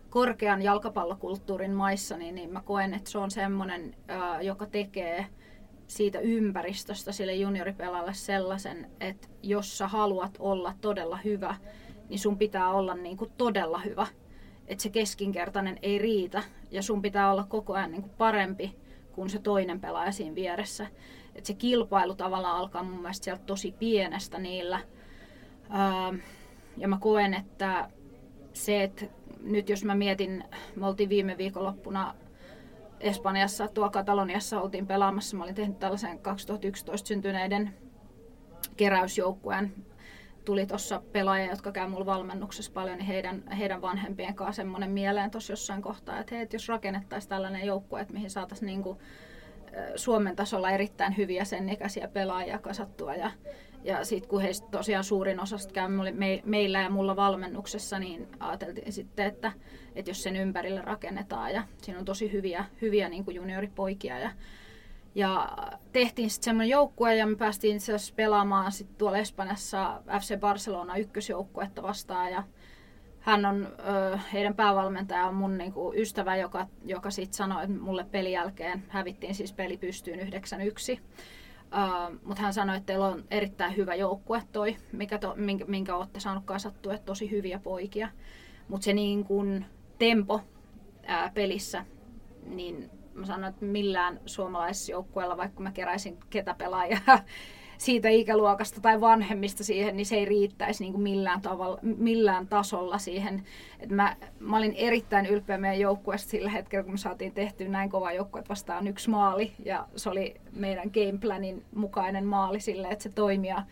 [0.09, 5.25] korkean jalkapallokulttuurin maissa, niin, niin mä koen, että se on semmoinen, ää, joka tekee
[5.87, 11.55] siitä ympäristöstä sille junioripelalle sellaisen, että jos sä haluat olla todella hyvä,
[12.09, 14.07] niin sun pitää olla niin kuin todella hyvä.
[14.67, 18.75] Että se keskinkertainen ei riitä ja sun pitää olla koko ajan niin kuin parempi
[19.19, 20.87] kuin se toinen pelaaja siinä vieressä.
[21.35, 24.79] Että se kilpailu tavallaan alkaa mun mielestä sieltä tosi pienestä niillä.
[26.77, 27.89] ja mä koen, että
[28.53, 29.05] se, että
[29.41, 30.43] nyt jos mä mietin,
[30.75, 32.15] me oltiin viime viikonloppuna
[32.99, 35.37] Espanjassa, tuo Kataloniassa oltiin pelaamassa.
[35.37, 37.73] Mä olin tehnyt tällaisen 2011 syntyneiden
[38.77, 39.75] keräysjoukkueen.
[40.45, 45.31] Tuli tuossa pelaajia, jotka käy mulla valmennuksessa paljon, niin heidän, heidän vanhempien kanssa semmoinen mieleen
[45.31, 49.01] tuossa jossain kohtaa, että hei, että jos rakennettaisiin tällainen joukkue, että mihin saataisiin niinku
[49.95, 53.15] Suomen tasolla erittäin hyviä sen ikäisiä pelaajia kasattua.
[53.15, 53.31] Ja
[53.83, 58.93] ja sitten kun heistä tosiaan suurin osa käy me, meillä ja mulla valmennuksessa, niin ajateltiin
[58.93, 59.51] sitten, että,
[59.95, 61.53] että jos sen ympärille rakennetaan.
[61.53, 64.31] Ja siinä on tosi hyviä, hyviä niin kuin junioripoikia ja,
[65.15, 65.57] ja
[65.91, 70.95] tehtiin sitten semmoinen joukkue ja me päästiin itse asiassa pelaamaan sitten tuolla Espanjassa FC Barcelona
[70.95, 72.43] ykkösjoukkuetta vastaan ja
[73.19, 73.67] hän on
[74.13, 78.83] ö, heidän päävalmentaja on mun niinku, ystävä, joka, joka sitten sanoi, että mulle pelin jälkeen
[78.87, 80.21] hävittiin siis peli pystyyn 9-1.
[80.29, 85.95] Uh, Mutta hän sanoi, että teillä on erittäin hyvä joukkue toi, mikä to, minkä, minkä
[85.95, 88.09] olette saanut kasattua, että tosi hyviä poikia.
[88.67, 89.65] Mutta se niin kun
[89.99, 90.41] tempo
[91.05, 91.85] ää, pelissä,
[92.45, 97.19] niin mä sanoin, että millään suomalaisjoukkueella, vaikka mä keräisin ketä pelaajaa
[97.77, 102.97] siitä ikäluokasta tai vanhemmista siihen, niin se ei riittäisi niin kuin millään, tavalla, millään tasolla
[102.97, 103.43] siihen.
[103.79, 107.89] Et mä, mä olin erittäin ylpeä meidän joukkueesta sillä hetkellä, kun me saatiin tehtyä näin
[107.89, 109.51] kova joukkue, että vastaan yksi maali.
[109.65, 113.63] Ja se oli meidän gameplanin mukainen maali sille, että se toimia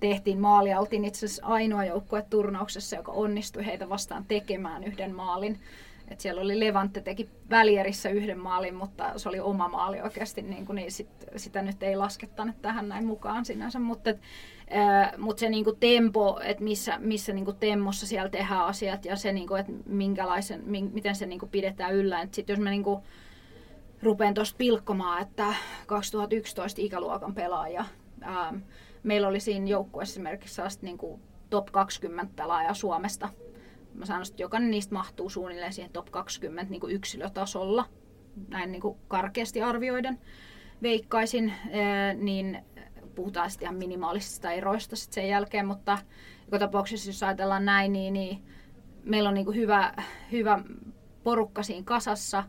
[0.00, 0.74] tehtiin maali.
[0.74, 5.60] Oltiin itse asiassa ainoa joukkue turnauksessa, joka onnistui heitä vastaan tekemään yhden maalin.
[6.08, 10.66] Et siellä oli Levante teki välierissä yhden maalin, mutta se oli oma maali oikeasti, niin,
[10.66, 13.78] kuin, niin sit, sitä nyt ei laskettaneet tähän näin mukaan sinänsä.
[13.78, 14.20] Mutta, et,
[14.70, 19.04] ää, mutta se niin kuin tempo, että missä, missä niin kuin temmossa siellä tehdään asiat
[19.04, 22.20] ja se, niin kuin, että minkälaisen, min, miten se niin kuin pidetään yllä.
[22.20, 23.02] Et sit jos mä niin kuin,
[24.02, 25.54] rupean tuosta pilkkomaan, että
[25.86, 27.84] 2011 ikäluokan pelaaja,
[28.20, 28.54] ää,
[29.02, 33.28] meillä oli siinä joukkueessa esimerkiksi niin kuin top 20 pelaajaa Suomesta–
[33.94, 37.88] mä sanoisin, että jokainen niistä mahtuu suunnilleen siihen top 20 niin kuin yksilötasolla,
[38.48, 40.18] näin niin kuin karkeasti arvioiden.
[40.82, 41.52] Veikkaisin,
[42.14, 42.64] niin
[43.14, 45.98] puhutaan sitten ihan minimaalisista eroista sitten sen jälkeen, mutta
[46.44, 48.44] joka tapauksessa jos ajatellaan näin, niin, niin
[49.04, 49.94] meillä on niin kuin hyvä,
[50.32, 50.58] hyvä
[51.22, 52.44] porukka siinä kasassa,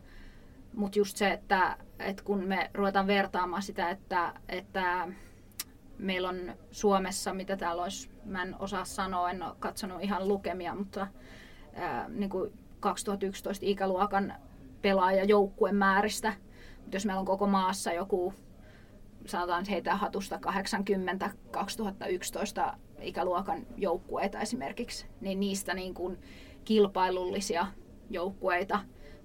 [0.74, 5.08] mutta just se, että, että kun me ruvetaan vertaamaan sitä, että, että
[5.98, 10.74] meillä on Suomessa, mitä täällä olisi, mä en osaa sanoa, en ole katsonut ihan lukemia,
[10.74, 11.06] mutta
[11.74, 14.34] ää, niin kuin 2011 ikäluokan
[14.82, 16.32] pelaajajoukkueen määristä.
[16.82, 18.34] Mutta jos meillä on koko maassa joku,
[19.26, 26.18] sanotaan heitä hatusta 80 2011 ikäluokan joukkueita esimerkiksi, niin niistä niin kuin
[26.64, 27.66] kilpailullisia
[28.10, 28.80] joukkueita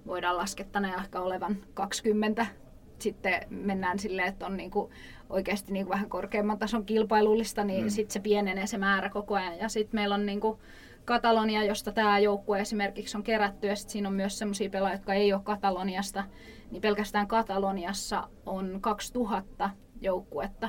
[0.06, 2.46] voidaan laskettaa ehkä olevan 20
[2.98, 4.90] sitten mennään silleen, että on niinku
[5.32, 7.90] oikeasti niinku vähän korkeamman tason kilpailullista, niin mm.
[7.90, 9.58] sitten se pienenee se määrä koko ajan.
[9.58, 10.60] Ja sitten meillä on niinku
[11.04, 15.32] Katalonia, josta tämä joukkue esimerkiksi on kerätty, ja siinä on myös sellaisia pelaajia, jotka ei
[15.32, 16.24] ole Kataloniasta,
[16.70, 20.68] niin pelkästään Kataloniassa on 2000 joukkuetta,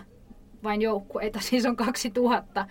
[0.63, 2.65] vain joukkueita, siis on 2000,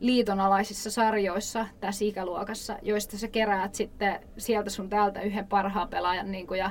[0.00, 6.46] liitonalaisissa sarjoissa tässä ikäluokassa, joista sä keräät sitten sieltä sun täältä yhden parhaan pelaajan niin
[6.46, 6.70] kuin, ja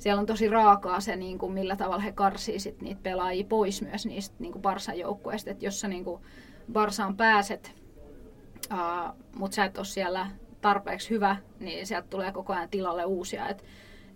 [0.00, 3.82] siellä on tosi raakaa se, niin kuin, millä tavalla he karsii sit niitä pelaajia pois
[3.82, 5.50] myös niistä niin kuin Barsan joukkueista.
[5.60, 6.22] Jos sä niin kuin
[6.72, 7.74] Barsaan pääset,
[8.72, 10.26] uh, mutta sä et ole siellä
[10.60, 13.48] tarpeeksi hyvä, niin sieltä tulee koko ajan tilalle uusia.
[13.48, 13.64] Et,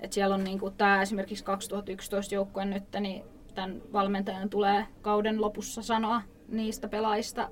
[0.01, 5.41] et siellä on niin kuin tämä esimerkiksi 2011 joukkue nyt, niin tämän valmentajan tulee kauden
[5.41, 7.51] lopussa sanoa niistä pelaajista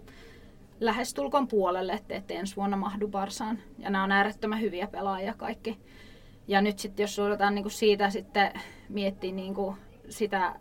[0.80, 3.58] lähestulkoon puolelle, että ensi vuonna mahdu Barsaan.
[3.78, 5.78] Ja nämä on äärettömän hyviä pelaajia kaikki.
[6.48, 8.52] Ja nyt sitten jos ruvetaan niinku siitä sitten
[8.88, 9.76] miettiä niinku
[10.08, 10.60] sitä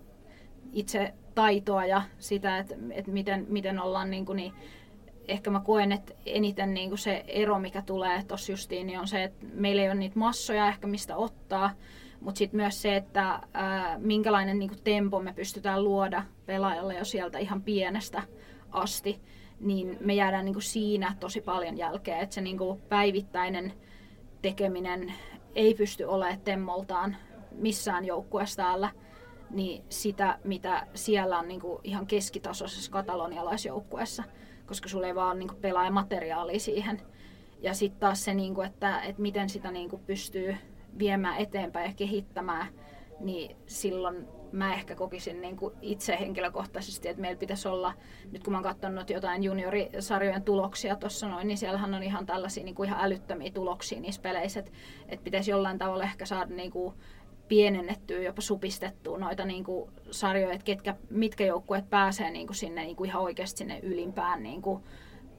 [0.73, 4.53] itse taitoa ja sitä, että, että miten, miten ollaan niinku niin,
[5.27, 9.23] ehkä mä koen, että eniten niinku se ero, mikä tulee tuossa justiin, niin on se,
[9.23, 11.71] että meillä ei ole niitä massoja ehkä mistä ottaa,
[12.21, 17.37] mutta sitten myös se, että ää, minkälainen niinku tempo me pystytään luoda pelaajalle jo sieltä
[17.37, 18.23] ihan pienestä
[18.71, 19.21] asti,
[19.59, 23.73] niin me jäädään niinku siinä tosi paljon jälkeen, että se niinku päivittäinen
[24.41, 25.13] tekeminen
[25.55, 27.15] ei pysty olemaan temmoltaan
[27.51, 28.89] missään joukkueessa täällä,
[29.49, 34.23] niin sitä, mitä siellä on niin kuin ihan keskitasoisessa katalonialaisjoukkueessa,
[34.65, 37.01] koska sulla ei vaan niin kuin pelaajamateriaalia siihen.
[37.61, 40.55] Ja sitten taas se, niin kuin, että, että miten sitä niin kuin pystyy
[40.99, 42.67] viemään eteenpäin ja kehittämään,
[43.19, 47.93] niin silloin mä ehkä kokisin niin kuin itse henkilökohtaisesti, että meillä pitäisi olla,
[48.31, 52.63] nyt kun mä oon katsonut jotain juniorisarjojen tuloksia tuossa noin, niin siellähän on ihan tällaisia
[52.63, 54.71] niin kuin ihan älyttömiä tuloksia niissä peleissä, että,
[55.09, 56.95] että pitäisi jollain tavalla ehkä saada niin kuin
[57.47, 62.83] pienennettyä, jopa supistettua noita niin kuin sarjoja, että ketkä, mitkä joukkueet pääsee niin kuin sinne
[62.83, 64.83] niin kuin ihan oikeasti sinne ylimpään niin kuin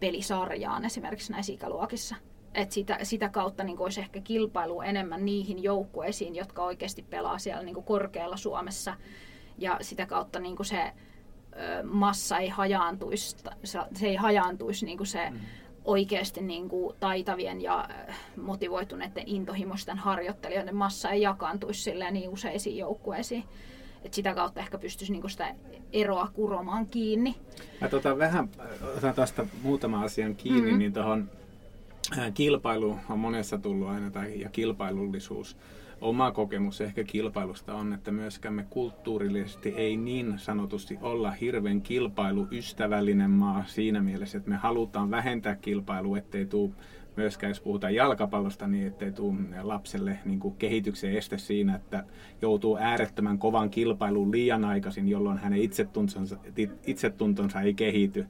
[0.00, 2.16] pelisarjaan esimerkiksi näissä ikäluokissa
[2.54, 7.62] että sitä, sitä kautta niin olisi ehkä kilpailu enemmän niihin joukkueisiin, jotka oikeasti pelaa siellä
[7.62, 8.94] niin korkealla Suomessa.
[9.58, 13.36] Ja sitä kautta niin se ö, massa ei hajaantuisi,
[13.94, 15.38] se ei hajaantuisi niin se mm.
[15.84, 16.68] oikeasti niin
[17.00, 17.88] taitavien ja
[18.36, 23.44] motivoituneiden intohimoisten harjoittelijoiden massa ei jakaantuisi niin useisiin joukkueisiin.
[24.04, 25.54] Et sitä kautta ehkä pystyisi niinku sitä
[25.92, 27.36] eroa kuromaan kiinni.
[27.80, 28.48] Mä tota vähän
[28.96, 30.78] otan tästä muutama asian kiinni, mm-hmm.
[30.78, 31.30] niin tuohon
[32.34, 35.56] kilpailu on monessa tullut aina, tai, ja kilpailullisuus.
[36.00, 43.30] Oma kokemus ehkä kilpailusta on, että myöskään me kulttuurillisesti ei niin sanotusti olla hirveän kilpailuystävällinen
[43.30, 46.70] maa siinä mielessä, että me halutaan vähentää kilpailua, ettei tule
[47.16, 52.04] myöskään, jos puhutaan jalkapallosta, niin ettei tule lapselle niin kuin kehityksen este siinä, että
[52.42, 56.36] joutuu äärettömän kovan kilpailuun liian aikaisin, jolloin hänen itsetuntonsa,
[56.86, 58.26] itsetuntonsa ei kehity.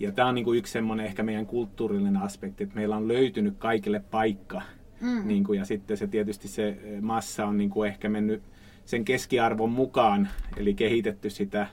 [0.00, 3.54] Ja tämä on niin kuin yksi semmoinen ehkä meidän kulttuurillinen aspekti, että meillä on löytynyt
[3.58, 4.62] kaikille paikka.
[5.00, 5.28] Mm.
[5.28, 8.42] Niin kuin, ja sitten se tietysti se massa on niin kuin ehkä mennyt
[8.84, 11.66] sen keskiarvon mukaan, eli kehitetty sitä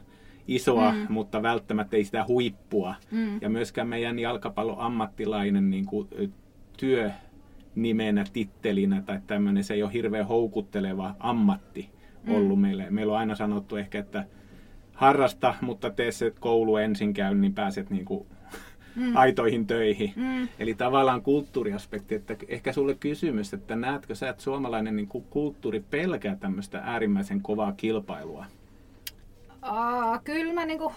[0.47, 1.05] isoa, mm.
[1.09, 2.95] mutta välttämättä ei sitä huippua.
[3.11, 3.41] Mm.
[3.41, 6.07] Ja myöskään meidän jalkapallon ammattilainen niin kuin,
[6.77, 7.11] työ
[7.75, 11.89] nimenä, tittelinä tai tämmöinen, se ei ole hirveän houkutteleva ammatti
[12.23, 12.35] mm.
[12.35, 12.87] ollut meille.
[12.89, 14.25] Meillä on aina sanottu ehkä, että
[14.97, 18.27] harrasta, mutta tee se koulu ensin käy, niin pääset niin kuin
[18.95, 19.15] mm.
[19.23, 20.13] aitoihin töihin.
[20.15, 20.47] Mm.
[20.59, 25.79] Eli tavallaan kulttuuriaspekti, että ehkä sulle kysymys, että näetkö sä, että suomalainen niin kuin kulttuuri
[25.79, 28.45] pelkää tämmöistä äärimmäisen kovaa kilpailua?
[29.61, 30.93] Aa, kyllä mä niin kuin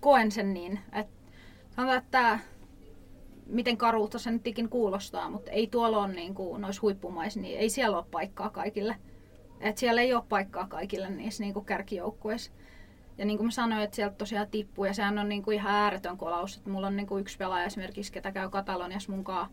[0.00, 1.12] koen sen niin, että
[1.70, 2.38] sanotaan, että
[3.46, 7.58] miten karuutta se nyt ikin kuulostaa, mutta ei tuolla ole niin kuin noissa huippumaissa, niin
[7.58, 8.96] ei siellä ole paikkaa kaikille.
[9.60, 12.52] Et siellä ei ole paikkaa kaikille niissä niin kuin kärkijoukkueissa.
[13.18, 15.74] Ja niin kuin mä sanoin, että sieltä tosiaan tippuu ja sehän on niin kuin ihan
[15.74, 16.56] ääretön kolaus.
[16.56, 19.50] Että mulla on niin kuin yksi pelaaja esimerkiksi, ketä käy Kataloniassa munkaan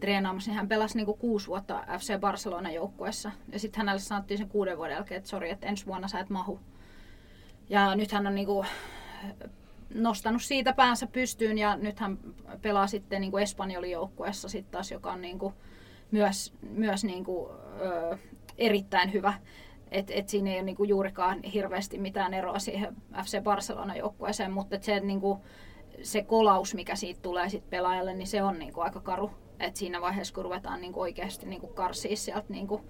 [0.00, 3.30] treenaamassa, niin hän pelasi niin kuin kuusi vuotta FC Barcelona joukkueessa.
[3.52, 6.30] Ja sitten hänelle sanottiin sen kuuden vuoden jälkeen, että sori, että ensi vuonna sä et
[6.30, 6.60] mahu.
[7.68, 8.66] Ja nyt hän on niin kuin
[9.94, 12.18] nostanut siitä päänsä pystyyn ja nyt hän
[12.62, 15.54] pelaa sitten niin Espanjolin joukkueessa sitten taas, joka on niin kuin
[16.10, 18.18] myös, myös niin kuin, ö,
[18.58, 19.34] erittäin hyvä.
[19.90, 25.00] Et, et siinä ei ole niinku juurikaan hirveästi mitään eroa siihen FC Barcelona-joukkueeseen, mutta se,
[25.00, 25.44] niinku,
[26.02, 29.30] se kolaus, mikä siitä tulee sit pelaajalle, niin se on niinku aika karu.
[29.60, 32.80] Et siinä vaiheessa, kun ruvetaan niinku oikeasti niinku karsia sieltä niinku,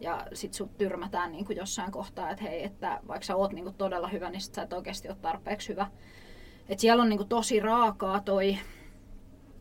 [0.00, 4.08] ja sit sut tyrmätään niinku jossain kohtaa, että hei, että vaikka sä oot niinku todella
[4.08, 5.86] hyvä, niin sit sä et oikeasti ole tarpeeksi hyvä.
[6.68, 8.58] Et siellä on niinku tosi raakaa toi,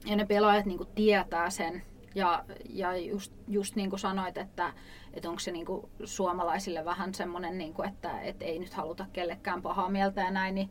[0.05, 1.83] ja ne pelaajat niinku tietää sen,
[2.15, 4.73] ja, ja just, just niin kuin sanoit, että,
[5.15, 9.05] että onko se niin kuin suomalaisille vähän semmoinen, niin kuin, että, että ei nyt haluta
[9.13, 10.69] kellekään pahaa mieltä ja näin, niin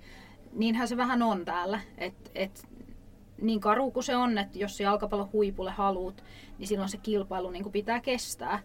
[0.53, 1.81] niinhän se vähän on täällä.
[1.99, 2.69] Et, et,
[3.41, 6.25] niin karu kuin se on, että jos jalkapallon huipulle haluut,
[6.59, 8.59] niin silloin se kilpailu niin kuin pitää kestää.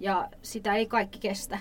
[0.00, 1.58] Ja sitä ei kaikki kestä.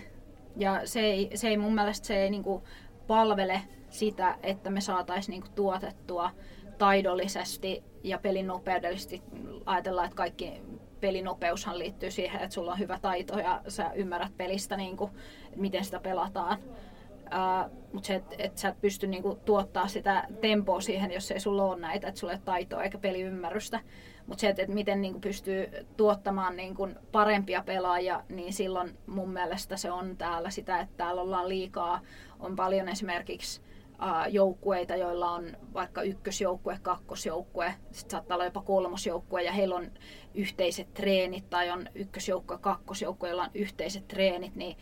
[0.55, 2.63] Ja se ei, se ei mun mielestä se ei niin kuin
[3.07, 6.31] palvele sitä, että me saataisiin niin kuin tuotettua
[6.77, 9.21] taidollisesti ja pelinopeudellisesti
[9.65, 10.61] ajatellaan, että kaikki
[10.99, 15.11] pelinopeushan liittyy siihen, että sulla on hyvä taito ja sä ymmärrät pelistä, niin kuin,
[15.55, 16.57] miten sitä pelataan.
[17.27, 21.39] Uh, mutta se, että et sä et pysty niinku, tuottaa sitä tempoa siihen, jos ei
[21.39, 23.79] sulla ole näitä, että sulla ei ole taitoa eikä peliymmärrystä.
[24.27, 29.77] Mutta se, että et miten niinku, pystyy tuottamaan niinku, parempia pelaajia, niin silloin mun mielestä
[29.77, 31.99] se on täällä sitä, että täällä ollaan liikaa.
[32.39, 39.43] On paljon esimerkiksi uh, joukkueita, joilla on vaikka ykkösjoukkue, kakkosjoukkue, sitten saattaa olla jopa kolmosjoukkue
[39.43, 39.91] ja heillä on
[40.37, 44.77] yhteiset treenit tai on ykkösjoukkue, kakkosjoukkue, joilla on yhteiset treenit, niin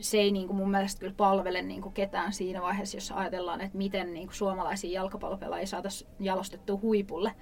[0.00, 3.60] se ei niin kuin mun mielestä kyllä palvele niin kuin ketään siinä vaiheessa, jos ajatellaan,
[3.60, 7.32] että miten niin kuin suomalaisia jalkapallopelaajia saataisiin jalostettua huipulle.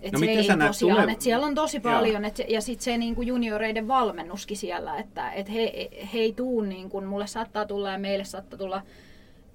[0.00, 1.12] Et no, se ei tosiaan, tule...
[1.12, 5.32] että siellä on tosi paljon, et, ja sitten se niin kuin junioreiden valmennuskin siellä, että
[5.32, 8.82] et he, he ei tuu, niin kuin, mulle saattaa tulla ja meille saattaa tulla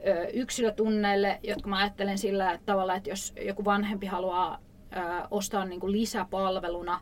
[0.07, 4.59] ö, yksilötunneille, jotka mä ajattelen sillä tavalla, että jos joku vanhempi haluaa
[4.95, 4.99] ö,
[5.31, 7.01] ostaa niin kuin lisäpalveluna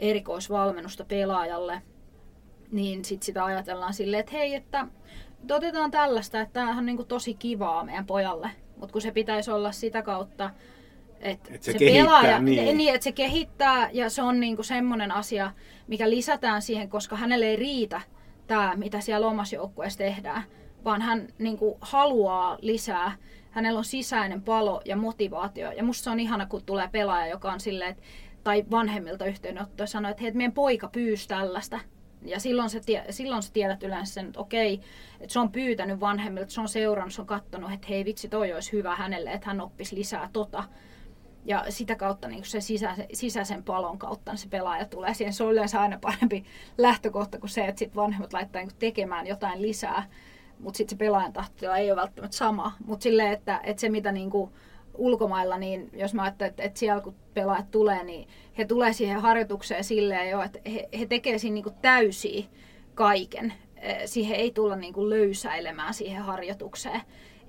[0.00, 1.82] erikoisvalmennusta pelaajalle,
[2.72, 4.86] niin sitten sitä ajatellaan silleen, että hei, että
[5.50, 8.50] otetaan tällaista, että tämähän on niin kuin tosi kivaa meidän pojalle.
[8.76, 10.50] Mutta kun se pitäisi olla sitä kautta,
[11.20, 12.78] että et se, se pelaaja, niin.
[12.78, 15.52] niin, että se kehittää ja se on niinku semmoinen asia,
[15.86, 18.00] mikä lisätään siihen, koska hänelle ei riitä
[18.46, 20.42] tämä, mitä siellä omassa joukkueessa tehdään,
[20.84, 23.16] vaan hän niinku haluaa lisää.
[23.50, 25.72] Hänellä on sisäinen palo ja motivaatio.
[25.72, 28.02] Ja musta se on ihana, kun tulee pelaaja, joka on silleen, että,
[28.44, 31.80] tai vanhemmilta yhteydenottoja sanoo, että hei, meidän poika pyysi tällaista
[32.22, 34.80] ja silloin sä, silloin sä tiedät yleensä sen, että okei,
[35.20, 38.52] että se on pyytänyt vanhemmilta, se on seurannut, se on katsonut, että hei vitsi, toi
[38.52, 40.64] olisi hyvä hänelle, että hän oppisi lisää tota.
[41.44, 45.32] Ja sitä kautta niin se sisäisen, sisäisen palon kautta niin se pelaaja tulee siihen.
[45.32, 46.44] Se on yleensä aina parempi
[46.78, 50.06] lähtökohta kuin se, että sit vanhemmat laittaa niin tekemään jotain lisää.
[50.58, 52.72] Mutta sitten se pelaajan tahtotila ei ole välttämättä sama.
[52.84, 54.50] Mutta silleen, että, että se mitä niin kuin
[55.00, 59.20] ulkomailla, niin jos mä ajattelen, että, että siellä kun pelaajat tulee, niin he tulee siihen
[59.20, 62.44] harjoitukseen silleen jo, että he, he tekee siinä niin täysiä
[62.94, 63.52] kaiken.
[64.04, 67.00] Siihen ei tulla niin kuin löysäilemään siihen harjoitukseen.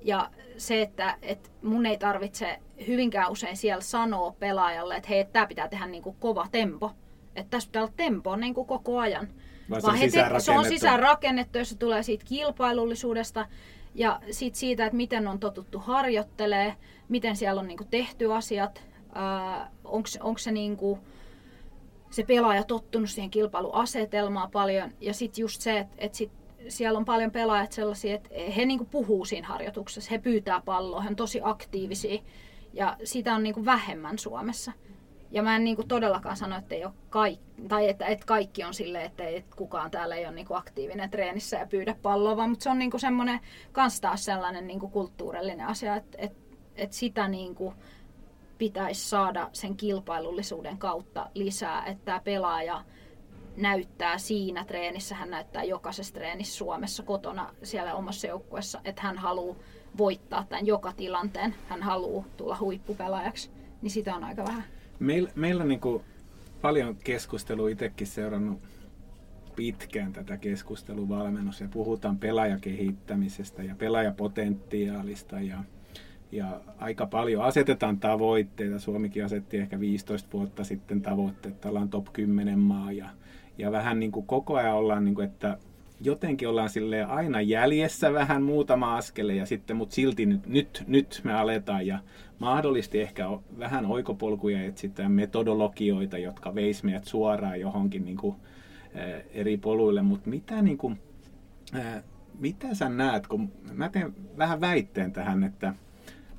[0.01, 5.47] Ja se, että, että mun ei tarvitse hyvinkään usein siellä sanoa pelaajalle, että hei, tämä
[5.47, 6.91] pitää tehdä niin kuin kova tempo.
[7.35, 9.27] Että tässä pitää olla tempo niin kuin koko ajan.
[9.69, 13.45] Vaan se on, te, se on sisäänrakennettu, jos se tulee siitä kilpailullisuudesta
[13.95, 16.75] ja sit siitä, että miten on totuttu harjoittelee,
[17.09, 18.83] miten siellä on niinku tehty asiat,
[20.19, 20.99] onko se niinku,
[22.09, 24.91] se pelaaja tottunut siihen kilpailuasetelmaan paljon.
[25.01, 26.31] Ja sitten just se, että et sit
[26.67, 31.09] siellä on paljon pelaajat sellaisia, että he niinku puhuu siinä harjoituksessa, he pyytää palloa, he
[31.09, 32.21] on tosi aktiivisia.
[32.73, 34.71] Ja sitä on niinku vähemmän Suomessa.
[35.31, 38.73] Ja mä en niinku todellakaan sano, että, ei ole kaikki, tai että, että kaikki on
[38.73, 42.63] silleen, että, että kukaan täällä ei ole niinku aktiivinen treenissä ja pyydä palloa, vaan mutta
[42.63, 43.39] se on niinku semmoinen
[43.71, 47.73] kans taas sellainen niinku kulttuurillinen asia, että, että, että sitä niinku
[48.57, 52.83] pitäisi saada sen kilpailullisuuden kautta lisää, että tämä pelaaja
[53.57, 59.55] näyttää siinä treenissä, hän näyttää jokaisessa treenissä Suomessa kotona siellä omassa joukkueessa, että hän haluaa
[59.97, 64.80] voittaa tämän joka tilanteen, hän haluaa tulla huippupelaajaksi, niin sitä on aika vähän.
[65.01, 66.03] Meillä, meillä on niin kuin
[66.61, 68.59] paljon keskustelua itsekin seurannut
[69.55, 75.57] pitkään tätä keskusteluvalmennus ja puhutaan pelaajakehittämisestä ja pelaajapotentiaalista ja,
[76.31, 78.79] ja aika paljon asetetaan tavoitteita.
[78.79, 83.09] Suomikin asetti ehkä 15 vuotta sitten tavoitteet, että ollaan top 10 maa ja,
[83.57, 85.57] ja vähän niin kuin koko ajan ollaan, niin kuin, että
[86.03, 91.21] jotenkin ollaan sille aina jäljessä vähän muutama askele ja sitten, mutta silti nyt, nyt, nyt
[91.23, 91.99] me aletaan ja
[92.39, 93.25] mahdollisesti ehkä
[93.59, 98.35] vähän oikopolkuja etsitään metodologioita, jotka veis meidät suoraan johonkin niin kuin,
[98.95, 100.99] ää, eri poluille, mutta mitä, niin kuin,
[101.73, 102.03] ää,
[102.39, 105.73] mitä sä näet, kun mä teen vähän väitteen tähän, että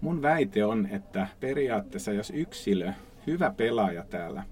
[0.01, 2.92] mun väite on, että periaatteessa jos yksilö,
[3.27, 4.42] hyvä pelaaja täällä,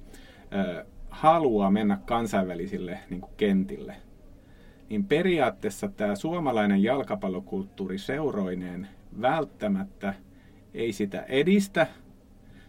[0.51, 3.97] ää, haluaa mennä kansainvälisille niin kuin kentille,
[4.91, 8.89] niin periaatteessa tämä suomalainen jalkapallokulttuuri seuroineen
[9.21, 10.15] välttämättä
[10.75, 11.87] ei sitä edistä.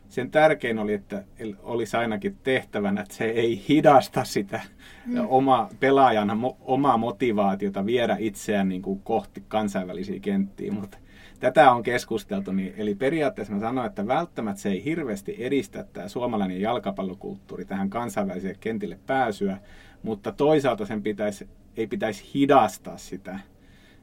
[0.09, 1.23] Sen tärkein oli, että
[1.63, 4.61] olisi ainakin tehtävänä, että se ei hidasta sitä
[5.05, 5.25] mm.
[5.27, 10.71] oma, pelaajan omaa motivaatiota viedä itseään niin kuin kohti kansainvälisiä kenttiä.
[10.71, 10.97] Mutta
[11.39, 16.07] tätä on keskusteltu, niin, eli periaatteessa mä sanoin, että välttämättä se ei hirveästi edistä tämä
[16.07, 19.57] suomalainen jalkapallokulttuuri tähän kansainväliselle kentille pääsyä,
[20.03, 23.39] mutta toisaalta sen pitäisi, ei pitäisi hidastaa sitä.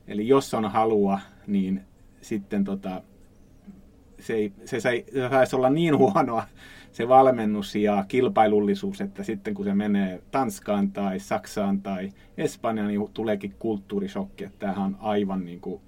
[0.08, 1.80] Eli jos on halua, niin
[2.20, 3.02] sitten tota,
[4.20, 6.42] se, ei, se, se, se saisi olla niin huonoa
[6.92, 13.10] se valmennus ja kilpailullisuus, että sitten kun se menee Tanskaan tai Saksaan tai Espanjaan, niin
[13.14, 15.80] tuleekin kulttuurisokki, että tämähän on aivan niin kuin,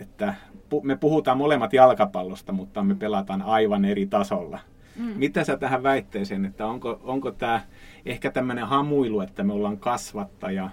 [0.00, 0.34] että
[0.82, 4.58] me puhutaan molemmat jalkapallosta, mutta me pelataan aivan eri tasolla.
[4.96, 5.12] Mm.
[5.16, 7.60] Mitä sä tähän väitteeseen, että onko, onko tämä
[8.06, 10.70] ehkä tämmöinen hamuilu, että me ollaan kasvattaja,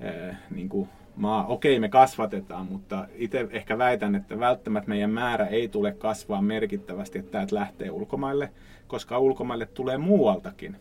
[0.00, 5.46] ää, niin kuin maa, okei me kasvatetaan, mutta itse ehkä väitän, että välttämättä meidän määrä
[5.46, 8.52] ei tule kasvaa merkittävästi, että täältä lähtee ulkomaille,
[8.86, 10.76] koska ulkomaille tulee muualtakin.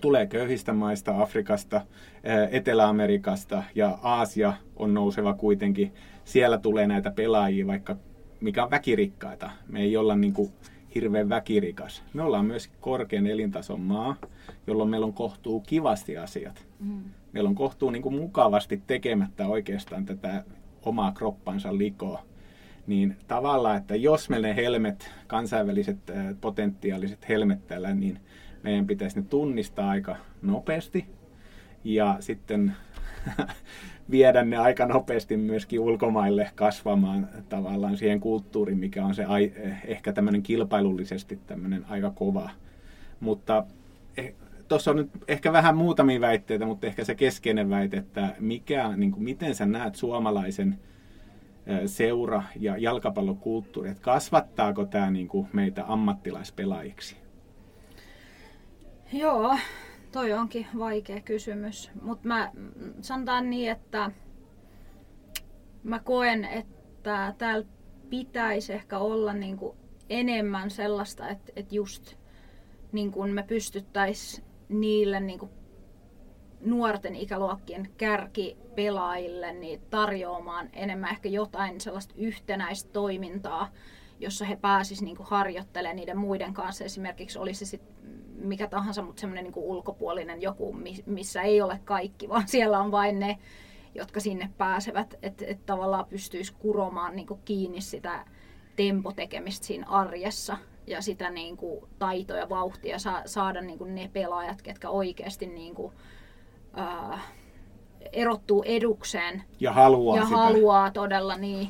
[0.00, 1.80] Tulee köyhistä maista, Afrikasta,
[2.50, 5.92] Etelä-Amerikasta ja Aasia on nouseva kuitenkin.
[6.24, 7.96] Siellä tulee näitä pelaajia, vaikka
[8.40, 9.50] mikä on väkirikkaita.
[9.68, 10.52] Me ei olla niin kuin
[11.00, 12.02] hirveän väkirikas.
[12.12, 14.16] Me ollaan myös korkean elintason maa,
[14.66, 16.66] jolloin meillä on kohtuu kivasti asiat.
[16.80, 17.04] Mm.
[17.32, 20.44] Meillä on kohtuu niin kuin mukavasti tekemättä oikeastaan tätä
[20.82, 22.22] omaa kroppansa likoa.
[22.86, 25.98] Niin tavallaan, että jos meillä ne helmet, kansainväliset
[26.40, 28.18] potentiaaliset helmet täällä, niin
[28.62, 31.06] meidän pitäisi ne tunnistaa aika nopeasti.
[31.84, 32.76] Ja sitten
[34.10, 39.24] viedä ne aika nopeasti myöskin ulkomaille kasvamaan tavallaan siihen kulttuuriin, mikä on se
[39.84, 42.50] ehkä tämmöinen kilpailullisesti tämmöinen aika kova.
[43.20, 43.64] Mutta
[44.16, 44.34] eh,
[44.68, 49.12] tuossa on nyt ehkä vähän muutamia väitteitä, mutta ehkä se keskeinen väite, että mikä, niin
[49.12, 50.78] kuin, miten sä näet suomalaisen
[51.86, 57.16] seura- ja jalkapallokulttuuri, että kasvattaako tämä niin kuin meitä ammattilaispelaajiksi?
[59.12, 59.58] Joo,
[60.12, 62.52] Toi onkin vaikea kysymys, mutta mä
[63.00, 64.10] sanotaan niin, että
[65.82, 67.66] mä koen, että täällä
[68.10, 69.76] pitäisi ehkä olla niinku
[70.10, 72.14] enemmän sellaista, että, että just
[72.92, 75.50] niin kun me pystyttäisiin niille niinku
[76.60, 83.72] nuorten ikäluokkien kärkipelaajille niin tarjoamaan enemmän ehkä jotain sellaista yhtenäistä toimintaa,
[84.20, 86.84] jossa he pääsisivät niinku harjoittelemaan niiden muiden kanssa.
[86.84, 87.82] Esimerkiksi olisi sit
[88.40, 90.76] mikä tahansa, mutta semmoinen niin ulkopuolinen joku,
[91.06, 93.38] missä ei ole kaikki, vaan siellä on vain ne,
[93.94, 98.24] jotka sinne pääsevät, että et tavallaan pystyisi kuromaan niin kuin kiinni sitä
[98.76, 104.10] tempotekemistä siinä arjessa ja sitä niin kuin taitoa ja vauhtia sa- saada niin kuin ne
[104.12, 105.92] pelaajat, ketkä oikeasti niin kuin,
[106.74, 107.18] ää,
[108.12, 109.42] erottuu edukseen.
[109.60, 110.36] Ja haluaa Ja sitä.
[110.36, 111.68] haluaa todella niin.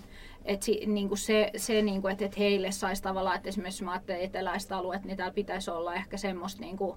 [0.49, 4.21] Et si, niinku se, se niinku, että et heille saisi tavallaan, että esimerkiksi mä ajattelen
[4.21, 6.97] eteläistä alueet, niin täällä pitäisi olla ehkä semmoista niinku,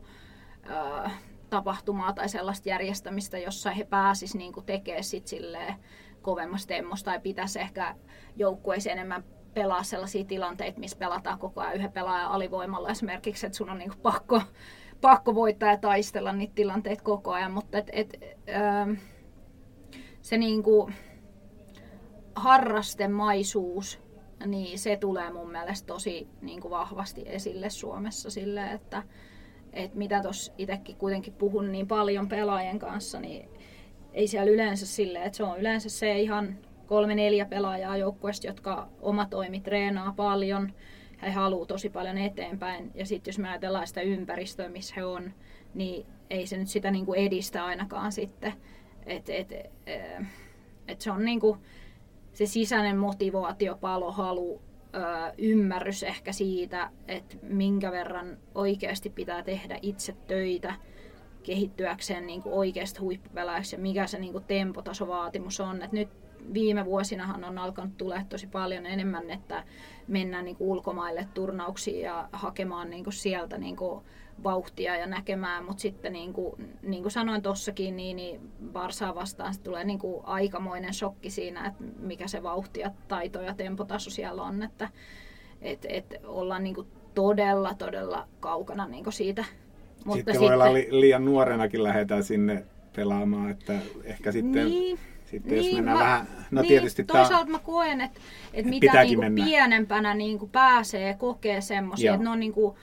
[0.70, 1.10] ö,
[1.50, 5.76] tapahtumaa tai sellaista järjestämistä, jossa he pääsisivät niinku tekemään sit silleen
[6.22, 7.96] kovemmasta temmosta tai pitäisi ehkä
[8.36, 9.24] joukkueissa enemmän
[9.54, 13.98] pelaa sellaisia tilanteita, missä pelataan koko ajan yhden pelaajan alivoimalla esimerkiksi, että sun on niinku
[14.02, 14.42] pakko,
[15.02, 18.18] pakko voittaa ja taistella niitä tilanteita koko ajan, mutta et, et,
[18.50, 18.96] ö,
[20.22, 20.90] se niinku,
[22.36, 24.00] harrastemaisuus,
[24.46, 29.04] niin se tulee mun mielestä tosi niin kuin vahvasti esille Suomessa sille, että,
[29.74, 33.50] että mitä tuossa itsekin kuitenkin puhun niin paljon pelaajien kanssa, niin
[34.14, 38.90] ei siellä yleensä sille, että se on yleensä se ihan kolme neljä pelaajaa joukkueesta, jotka
[39.02, 40.74] oma toimi treenaa paljon,
[41.22, 42.92] he haluaa tosi paljon eteenpäin.
[42.96, 45.34] Ja sitten jos me ajatellaan sitä ympäristöä, missä he on,
[45.74, 48.54] niin ei se nyt sitä niin kuin edistä ainakaan sitten.
[49.06, 49.52] että et,
[50.88, 51.60] et se on niin kuin,
[52.34, 54.62] se sisäinen motivaatio, palo, halu,
[55.38, 60.76] ymmärrys ehkä siitä, että minkä verran oikeasti pitää tehdä itse töitä
[61.44, 65.82] kehittyäkseen niin kuin oikeasta huippupelaajaksi ja mikä se niin kuin tempotasovaatimus on.
[65.82, 66.10] Et nyt
[66.54, 69.64] viime vuosinahan on alkanut tulla tosi paljon enemmän, että
[70.08, 74.06] mennään niin kuin ulkomaille turnauksiin ja hakemaan niin kuin sieltä niin kuin
[74.44, 78.42] vauhtia ja näkemään, mutta sitten niin kuin, niin kuin sanoin tuossakin, niin, niin
[78.74, 83.54] Barsaa vastaan tulee niin kuin aikamoinen shokki siinä, että mikä se vauhti ja taito ja
[83.54, 84.90] tempotaso siellä on, että
[85.62, 89.46] et, et ollaan niin kuin todella, todella kaukana niin kuin siitä.
[90.06, 92.66] Mutta sitten, sitten voi olla li- liian nuorenakin lähdetään sinne
[92.96, 93.74] pelaamaan, että
[94.04, 94.68] ehkä sitten...
[94.68, 95.00] Niin.
[95.26, 98.20] Sitten niin, jos mennään mä, vähän, no niin, tietysti toisaalta tää, mä koen, että,
[98.54, 102.78] että mitä niinku pienempänä niinku pääsee kokee semmoisia, että ne on niinku,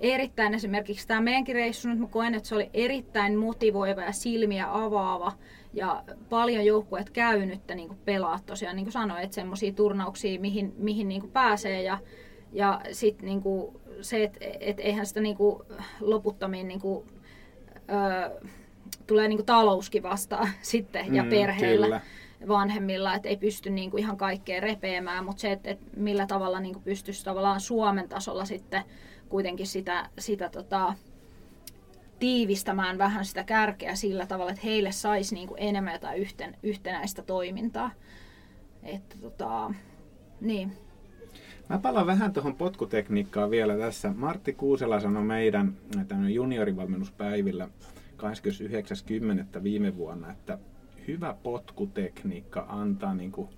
[0.00, 4.66] erittäin esimerkiksi tämä meidänkin reissu, nyt mä koen, että se oli erittäin motivoiva ja silmiä
[4.84, 5.32] avaava
[5.72, 11.08] ja paljon joukkueet käynyt niin pelaa tosiaan, niin kuin sanoin, että semmoisia turnauksia, mihin, mihin
[11.08, 11.98] niin kuin pääsee ja,
[12.52, 15.62] ja sitten niin kuin se, että et eihän sitä niin kuin
[16.00, 17.06] loputtomiin niin kuin,
[17.90, 18.40] ö,
[19.06, 21.86] tulee niin kuin talouskin vastaan sitten ja mm, perheellä.
[21.86, 22.00] Kyllä
[22.48, 26.60] vanhemmilla, että ei pysty niin kuin ihan kaikkea repeämään, mutta se, että, että millä tavalla
[26.60, 28.82] niin kuin pystyisi tavallaan Suomen tasolla sitten
[29.28, 30.94] kuitenkin sitä, sitä tota,
[32.18, 37.90] tiivistämään vähän sitä kärkeä sillä tavalla, että heille saisi niinku enemmän jotain yhten, yhtenäistä toimintaa.
[38.82, 39.74] Että tota,
[40.40, 40.72] niin.
[41.68, 44.12] Mä palaan vähän tuohon potkutekniikkaan vielä tässä.
[44.16, 45.76] Martti Kuusela sanoi meidän
[46.28, 47.68] juniorivalmennuspäivillä
[49.56, 49.62] 29.10.
[49.62, 50.58] viime vuonna, että
[51.10, 53.48] hyvä potkutekniikka antaa niin kuin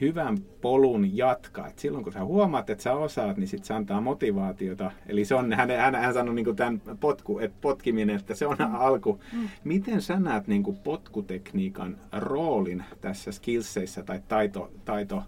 [0.00, 1.68] hyvän polun jatkaa.
[1.68, 4.90] Et silloin kun sä huomaat, että sä osaat, niin sit se antaa motivaatiota.
[5.06, 8.56] Eli se on, hän, hän, hän sanoi niin tämän potku, että potkiminen, että se on
[8.58, 8.74] mm.
[8.74, 9.20] alku.
[9.32, 9.48] Mm.
[9.64, 15.22] Miten sä näet niin kuin potkutekniikan roolin tässä skillseissä tai taito, taito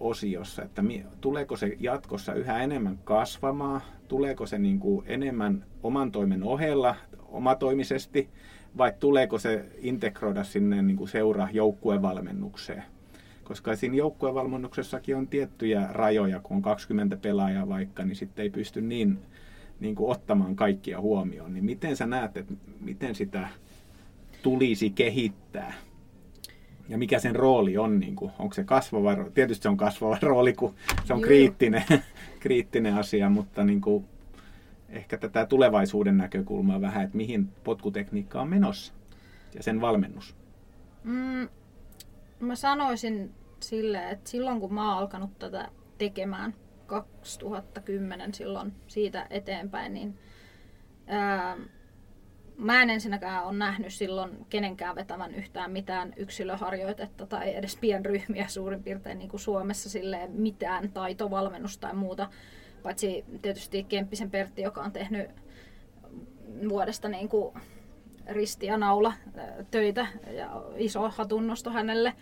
[0.00, 0.82] osiossa, että
[1.20, 6.96] tuleeko se jatkossa yhä enemmän kasvamaan, tuleeko se niin kuin enemmän oman toimen ohella
[7.28, 8.28] omatoimisesti,
[8.78, 12.82] vai tuleeko se integroida sinne niin kuin seura joukkuevalmennukseen?
[13.44, 18.80] Koska siinä joukkuevalmennuksessakin on tiettyjä rajoja, kun on 20 pelaajaa vaikka, niin sitten ei pysty
[18.80, 19.18] niin,
[19.80, 21.54] niin kuin ottamaan kaikkia huomioon.
[21.54, 23.48] Niin miten sä näet, että miten sitä
[24.42, 25.74] tulisi kehittää?
[26.88, 28.00] Ja mikä sen rooli on?
[28.00, 31.84] Niin kuin, onko se kasvava Tietysti se on kasvava rooli, kun se on kriittinen,
[32.40, 34.04] kriittinen asia, mutta niin kuin,
[34.92, 38.92] ehkä tätä tulevaisuuden näkökulmaa vähän, että mihin potkutekniikka on menossa
[39.54, 40.36] ja sen valmennus.
[41.04, 41.48] Mm,
[42.40, 45.68] mä sanoisin silleen, että silloin kun mä oon alkanut tätä
[45.98, 46.54] tekemään
[46.86, 50.18] 2010 silloin siitä eteenpäin, niin
[51.06, 51.56] ää,
[52.56, 58.82] mä en ensinnäkään ole nähnyt silloin kenenkään vetävän yhtään mitään yksilöharjoitetta tai edes pienryhmiä suurin
[58.82, 62.30] piirtein niin kuin Suomessa silleen mitään taitovalmennusta tai muuta.
[62.82, 65.30] Paitsi tietysti Kemppisen Pertti, joka on tehnyt
[66.68, 67.54] vuodesta niin kuin
[68.26, 69.12] risti ja naula
[69.70, 72.14] töitä ja iso hatunnosto hänelle.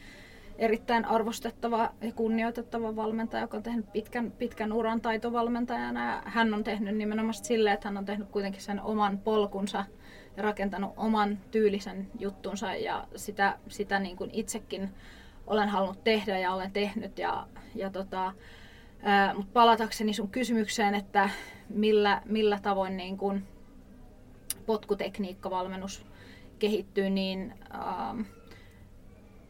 [0.59, 6.11] Erittäin arvostettava ja kunnioitettava valmentaja, joka on tehnyt pitkän, pitkän uran taitovalmentajana.
[6.11, 9.85] Ja hän on tehnyt nimenomaan silleen, että hän on tehnyt kuitenkin sen oman polkunsa
[10.37, 14.91] ja rakentanut oman tyylisen juttunsa ja sitä, sitä niin kuin itsekin
[15.47, 17.19] olen halunnut tehdä ja olen tehnyt.
[17.19, 18.33] Ja, ja tota,
[19.35, 21.31] mutta palatakseni sun kysymykseen, että
[21.69, 23.47] millä, millä tavoin niin kuin
[24.67, 26.07] potkutekniikkavalmennus
[26.59, 28.21] kehittyy, niin ähm,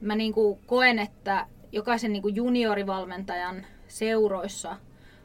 [0.00, 4.76] mä niin kuin koen, että jokaisen niin juniorivalmentajan seuroissa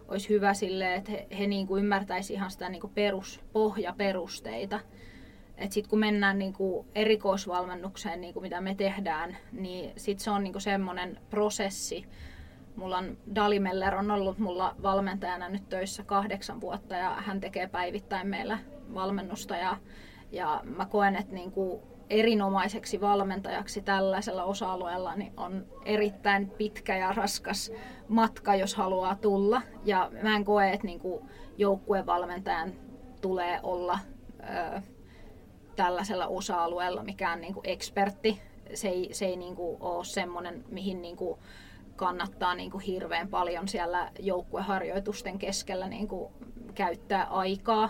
[0.07, 4.79] olisi hyvä sille, että he, he niin kuin ymmärtäisi ihan sitä niin kuin peruspohjaperusteita.
[5.69, 6.53] Sitten kun mennään niin
[6.95, 12.05] erikoisvalmennukseen, niin mitä me tehdään, niin sit se on niin semmoinen prosessi,
[12.75, 17.67] Mulla on Dali Meller on ollut mulla valmentajana nyt töissä kahdeksan vuotta ja hän tekee
[17.67, 18.59] päivittäin meillä
[18.93, 19.77] valmennusta ja,
[20.31, 27.11] ja mä koen, että niin kuin erinomaiseksi valmentajaksi tällaisella osa-alueella niin on erittäin pitkä ja
[27.11, 27.71] raskas
[28.07, 29.61] matka, jos haluaa tulla.
[29.85, 32.73] Ja mä en koe, että niin kuin joukkuevalmentajan
[33.21, 33.99] tulee olla
[34.39, 34.81] ö,
[35.75, 38.41] tällaisella osa-alueella mikään niin kuin ekspertti.
[38.73, 41.39] Se ei, se ei niin kuin ole semmoinen, mihin niin kuin
[41.95, 46.33] kannattaa niin kuin hirveän paljon siellä joukkueharjoitusten keskellä niin kuin
[46.75, 47.89] käyttää aikaa.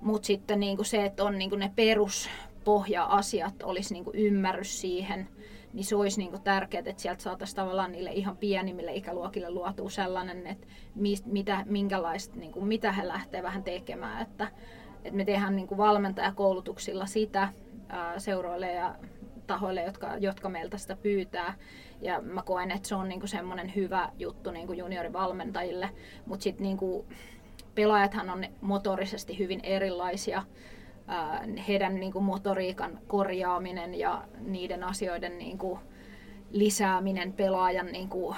[0.00, 4.80] Mutta sitten niin kuin se, että on niin kuin ne peruspohja-asiat, olisi niin kuin ymmärrys
[4.80, 5.28] siihen,
[5.72, 9.90] niin se olisi niin kuin tärkeää, että sieltä saataisiin tavallaan niille ihan pienimmille ikäluokille luotua
[9.90, 14.22] sellainen, että mist, mitä, minkälaista, niin kuin, mitä he lähtee vähän tekemään.
[14.22, 14.48] Että,
[15.04, 17.48] että me tehdään niin kuin valmentajakoulutuksilla sitä
[17.88, 18.94] ää, seuroille ja
[19.46, 21.54] tahoille, jotka, jotka meiltä sitä pyytää.
[22.04, 25.90] Ja mä koen, että se on niinku semmoinen hyvä juttu niinku juniorivalmentajille.
[26.26, 27.06] Mutta sitten niinku,
[27.74, 30.42] pelaajathan on motorisesti hyvin erilaisia.
[31.68, 35.78] heidän niinku motoriikan korjaaminen ja niiden asioiden niinku
[36.50, 38.36] lisääminen pelaajan niinku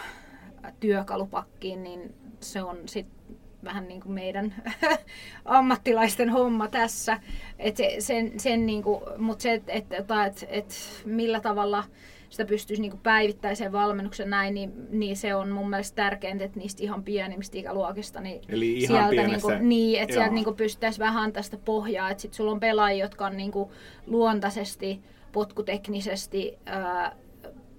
[0.81, 3.17] työkalupakkiin, niin se on sitten
[3.64, 4.55] vähän niin kuin meidän
[5.45, 7.21] ammattilaisten homma tässä.
[7.59, 11.85] Et se, sen, sen niin kuin, mutta se, että et, et, et, millä tavalla
[12.31, 16.83] sitä pystyisi niin päivittäiseen valmennuksen näin, niin, niin se on mun mielestä tärkeintä, että niistä
[16.83, 21.33] ihan pienimmistä ikäluokista, niin Eli ihan sieltä niin kuin, niin, että sieltä niin pystyttäisiin vähän
[21.33, 23.70] tästä pohjaa, että sitten sulla on pelaajia, jotka on niin kuin
[24.07, 25.01] luontaisesti,
[25.33, 27.16] potkuteknisesti ää,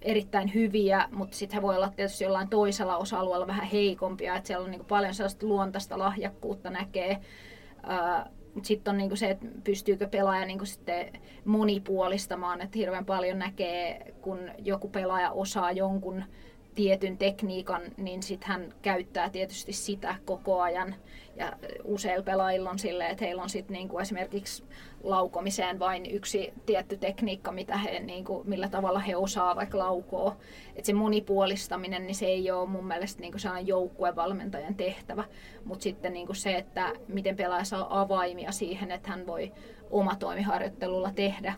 [0.01, 4.65] erittäin hyviä, mutta sitten he voi olla tietysti jollain toisella osa-alueella vähän heikompia, että siellä
[4.65, 7.17] on niin paljon sellaista luontaista lahjakkuutta näkee.
[8.57, 11.13] Mutta sitten on niinku se, että pystyykö pelaaja niinku sitten
[11.45, 16.23] monipuolistamaan, että hirveän paljon näkee, kun joku pelaaja osaa jonkun
[16.75, 20.95] tietyn tekniikan, niin sitten hän käyttää tietysti sitä koko ajan.
[21.35, 21.53] Ja
[21.83, 24.63] useilla pelaajilla on silleen, että heillä on sitten niinku esimerkiksi
[25.03, 30.37] laukomiseen vain yksi tietty tekniikka, mitä he, niinku, millä tavalla he osaa vaikka laukoa.
[30.75, 35.23] Et se monipuolistaminen, niin se ei ole mun mielestä niinku sellainen joukkuevalmentajan tehtävä.
[35.65, 39.51] Mutta sitten niinku se, että miten pelaaja saa avaimia siihen, että hän voi
[39.91, 41.53] omatoimiharjoittelulla tehdä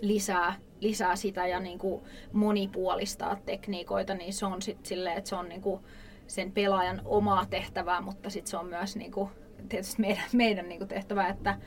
[0.00, 5.36] lisää, lisää sitä ja niin kuin monipuolistaa tekniikoita, niin se on sitten silleen, että se
[5.36, 5.80] on niin kuin
[6.26, 9.30] sen pelaajan omaa tehtävää, mutta sitten se on myös niin kuin,
[9.68, 11.58] tietysti meidän, meidän niin kuin tehtävä, että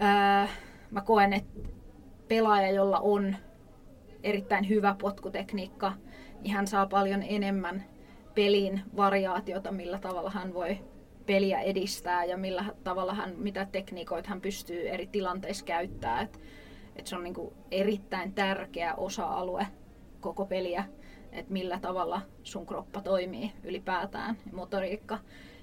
[0.00, 0.48] ää,
[0.90, 1.60] mä koen, että
[2.28, 3.36] pelaaja, jolla on
[4.22, 5.92] erittäin hyvä potkutekniikka,
[6.40, 7.84] niin hän saa paljon enemmän
[8.34, 10.78] pelin variaatiota, millä tavalla hän voi
[11.26, 16.24] peliä edistää ja millä tavalla hän, mitä tekniikoita hän pystyy eri tilanteissa käyttämään.
[16.24, 16.40] Et,
[16.96, 19.66] et se on niinku erittäin tärkeä osa-alue
[20.20, 20.84] koko peliä,
[21.32, 25.18] että millä tavalla sun kroppa toimii ylipäätään, motoriikka.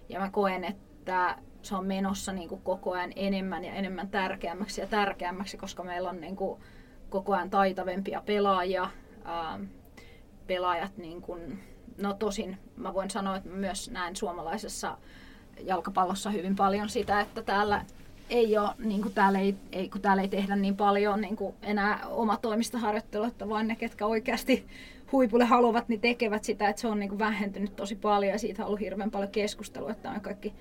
[0.09, 1.37] Ja mä koen, että
[1.67, 6.21] se on menossa niinku koko ajan enemmän ja enemmän tärkeämmäksi ja tärkeämmäksi, koska meillä on
[6.21, 6.59] niinku
[7.09, 8.89] koko ajan taitavempia pelaajia.
[9.23, 9.59] Ää,
[10.47, 11.59] pelaajat, niin kuin,
[11.97, 14.97] no tosin mä voin sanoa, että myös näen suomalaisessa
[15.63, 17.85] jalkapallossa hyvin paljon sitä, että täällä
[18.29, 21.55] ei ole, niin kuin täällä ei, ei, kun täällä ei tehdä niin paljon niin kuin
[21.61, 24.67] enää omatoimista harjoittelua, että vain ne, ketkä oikeasti
[25.11, 28.61] huipulle haluavat, niin tekevät sitä, että se on niin kuin vähentynyt tosi paljon ja siitä
[28.61, 30.53] on ollut hirveän paljon keskustelua, että on kaikki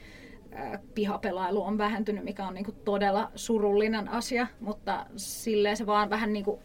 [0.94, 6.32] pihapelailu on vähentynyt, mikä on niin kuin todella surullinen asia, mutta silleen se vaan vähän
[6.32, 6.60] niin kuin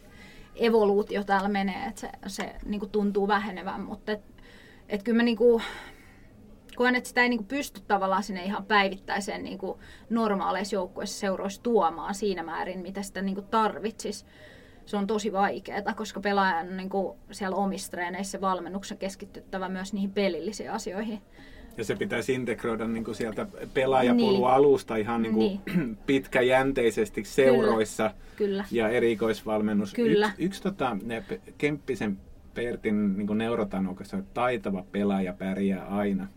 [0.55, 4.21] evoluutio täällä menee, että se, se niin kuin tuntuu vähenevän, mutta et,
[4.89, 5.63] et kyllä mä niin kuin,
[6.75, 9.79] koen, että sitä ei niin pysty tavallaan sinne ihan päivittäiseen niin kuin
[10.09, 14.25] normaaleissa joukkueissa seuroissa tuomaan siinä määrin, mitä sitä niin tarvitsisi.
[14.85, 20.11] Se on tosi vaikeaa, koska pelaajan niin kuin siellä omissa treeneissä valmennuksen keskittyttävä myös niihin
[20.11, 21.21] pelillisiin asioihin.
[21.77, 24.47] Ja se pitäisi integroida niin kuin sieltä pelaajapolun niin.
[24.47, 25.97] alusta ihan niin kuin niin.
[26.05, 28.21] pitkäjänteisesti seuroissa Kyllä.
[28.37, 28.65] Kyllä.
[28.71, 29.93] ja erikoisvalmennus.
[29.93, 30.27] Kyllä.
[30.27, 30.97] Yksi, yksi tota,
[31.57, 32.17] Kemppisen
[32.53, 36.27] Pertin niin neurotanokassa on taitava pelaaja pärjää aina.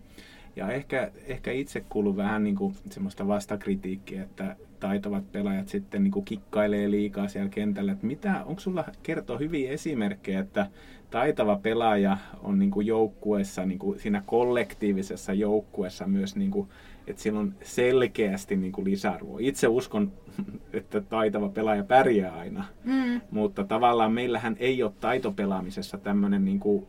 [0.56, 6.12] Ja ehkä, ehkä itse kuuluu vähän niin kuin semmoista vastakritiikkiä, että taitavat pelaajat sitten niin
[6.12, 7.92] kuin kikkailee liikaa siellä kentällä.
[7.92, 10.66] Että mitä, onko sulla kertoa hyviä esimerkkejä, että
[11.10, 16.68] taitava pelaaja on niin kuin joukkueessa, niin kuin siinä kollektiivisessa joukkueessa myös, niin kuin,
[17.06, 19.38] että sillä on selkeästi niin kuin lisäarvoa.
[19.40, 20.12] Itse uskon,
[20.72, 23.20] että taitava pelaaja pärjää aina, mm.
[23.30, 26.86] mutta tavallaan meillähän ei ole taitopelaamisessa tämmöinen niin kuin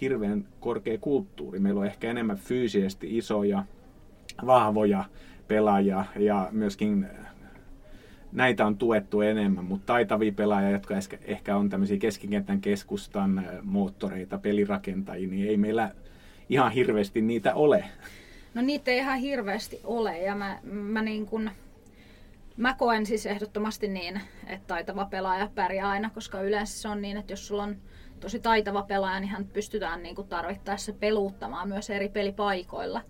[0.00, 1.58] hirveän korkea kulttuuri.
[1.58, 3.64] Meillä on ehkä enemmän fyysisesti isoja,
[4.46, 5.04] vahvoja
[5.48, 7.06] pelaajia ja myöskin
[8.32, 15.28] näitä on tuettu enemmän, mutta taitavia pelaajia, jotka ehkä on tämmöisiä keskikentän keskustan moottoreita, pelirakentajia,
[15.28, 15.90] niin ei meillä
[16.48, 17.84] ihan hirveästi niitä ole.
[18.54, 21.50] No niitä ei ihan hirveästi ole ja mä, mä, niin kun,
[22.56, 27.16] mä koen siis ehdottomasti niin, että taitava pelaaja pärjää aina, koska yleensä se on niin,
[27.16, 27.76] että jos sulla on
[28.20, 33.02] tosi taitava pelaaja, niin hän pystytään niin tarvittaessa peluuttamaan myös eri pelipaikoilla.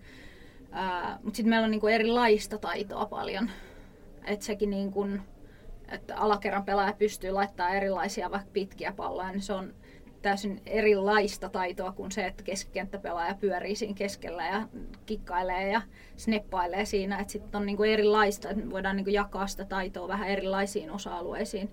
[1.23, 3.49] Mutta sitten meillä on niin erilaista taitoa paljon
[4.25, 5.21] että sekin niin kuin,
[5.91, 9.73] että alakerran pelaaja pystyy laittamaan erilaisia vaikka pitkiä palloja, niin se on
[10.21, 14.67] täysin erilaista taitoa kuin se, että keskikenttäpelaaja pyörii siinä keskellä ja
[15.05, 15.81] kikkailee ja
[16.17, 17.19] sneppailee siinä.
[17.19, 21.69] Että sitten on niinku erilaista, että voidaan niinku jakaa sitä taitoa vähän erilaisiin osa-alueisiin.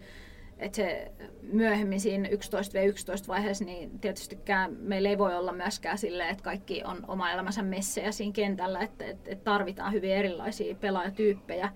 [0.59, 6.45] Että se myöhemmin siinä 11v11 vaiheessa, niin tietystikään meillä ei voi olla myöskään silleen, että
[6.45, 11.73] kaikki on oma elämänsä messejä siinä kentällä, että, että, että tarvitaan hyvin erilaisia pelaajatyyppejä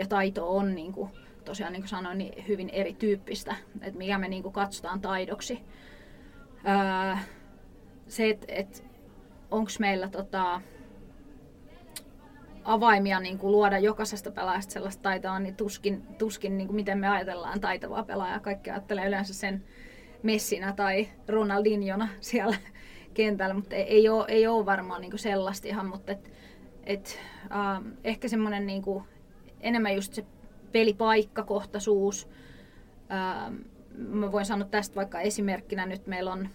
[0.00, 1.10] ja taito on niin kuin,
[1.44, 5.62] tosiaan niin kuin sanoin, niin hyvin erityyppistä, että mikä me niin kuin katsotaan taidoksi.
[6.68, 7.16] Öö,
[8.08, 8.84] se, että et,
[9.50, 10.60] onko meillä tota,
[12.64, 17.08] avaimia niin kuin luoda jokaisesta pelaajasta sellaista taitoa, niin tuskin, tuskin niin kuin miten me
[17.08, 18.40] ajatellaan taitavaa pelaajaa.
[18.40, 19.64] Kaikki ajattelee yleensä sen
[20.22, 22.56] Messinä tai Ronaldinjona siellä
[23.14, 26.32] kentällä, mutta ei, ei, ole, ei ole varmaan niin kuin sellaista ihan, mutta et,
[26.84, 28.82] et, äh, ehkä semmoinen niin
[29.60, 30.26] enemmän just se
[30.72, 32.28] pelipaikkakohtaisuus.
[33.12, 33.54] Ähm,
[33.96, 36.48] mä voin sanoa tästä vaikka esimerkkinä nyt meillä on,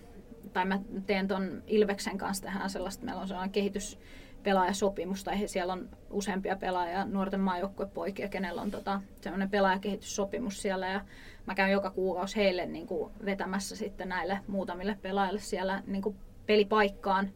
[0.53, 5.89] tai mä teen ton Ilveksen kanssa tähän sellaista, meillä on sellainen kehityspelaajasopimus, tai siellä on
[6.09, 11.01] useampia pelaajia, nuorten maajoukkuepoikia, kenellä on tota, sellainen pelaajakehityssopimus siellä, ja
[11.45, 16.15] mä käyn joka kuukausi heille niin kuin vetämässä sitten näille muutamille pelaajille siellä niin kuin
[16.45, 17.29] pelipaikkaan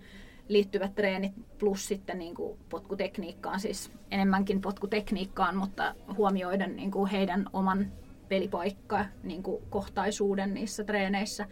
[0.50, 7.46] liittyvät treenit plus sitten niin kuin potkutekniikkaan, siis enemmänkin potkutekniikkaan, mutta huomioiden niin kuin heidän
[7.54, 7.92] oman
[8.30, 11.46] pelipaikka niin kuin kohtaisuuden niissä treeneissä,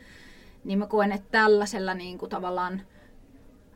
[0.64, 2.82] niin mä koen, että tällaisella niin kuin tavallaan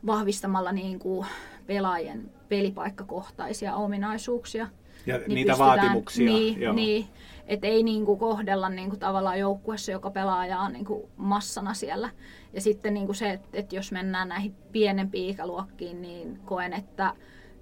[0.06, 1.26] vahvistamalla niin kuin
[1.66, 4.68] pelaajien pelipaikkakohtaisia ominaisuuksia.
[5.06, 6.26] Ja niin niitä vaatimuksia.
[6.26, 6.74] Niin, joo.
[6.74, 7.06] niin
[7.52, 11.74] että ei niin kuin kohdella niin kuin tavallaan joukkuessa, joka pelaaja on niin kuin massana
[11.74, 12.10] siellä.
[12.52, 17.14] Ja sitten niin kuin se, että, että jos mennään näihin pienempiin ikäluokkiin, niin koen, että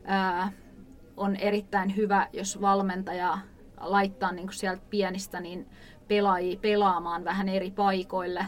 [0.05, 0.53] ää,
[1.17, 3.39] on erittäin hyvä, jos valmentaja
[3.81, 5.69] laittaa niin kuin sieltä pienistä niin
[6.09, 8.47] pelaajia pelaamaan vähän eri paikoille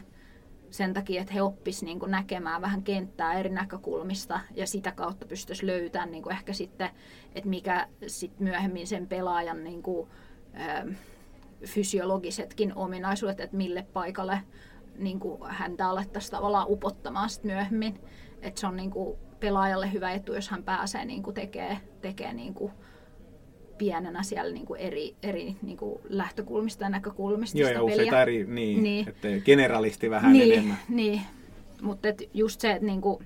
[0.70, 5.66] sen takia, että he oppisivat niin näkemään vähän kenttää eri näkökulmista ja sitä kautta pystyisi
[5.66, 6.90] löytämään niin kuin ehkä sitten,
[7.34, 10.09] että mikä sit myöhemmin sen pelaajan niin kuin,
[10.53, 10.86] ää,
[11.67, 14.41] fysiologisetkin ominaisuudet, että mille paikalle
[14.99, 18.01] niin kuin häntä alettaisiin tavallaan upottamaan sit myöhemmin.
[18.43, 22.33] Että se on niin kuin pelaajalle hyvä etu, jos hän pääsee niin kuin tekee, tekee
[22.33, 22.73] niin kuin
[23.79, 28.37] pienenä siellä niin kuin eri, eri niin kuin lähtökulmista ja näkökulmista Joo, ja useita eri,
[28.37, 28.83] niin, Niin.
[28.83, 29.09] niin.
[29.09, 30.79] että generalisti vähän niin, enemmän.
[30.89, 31.23] Niin,
[31.83, 33.23] mutta just se, että niinku,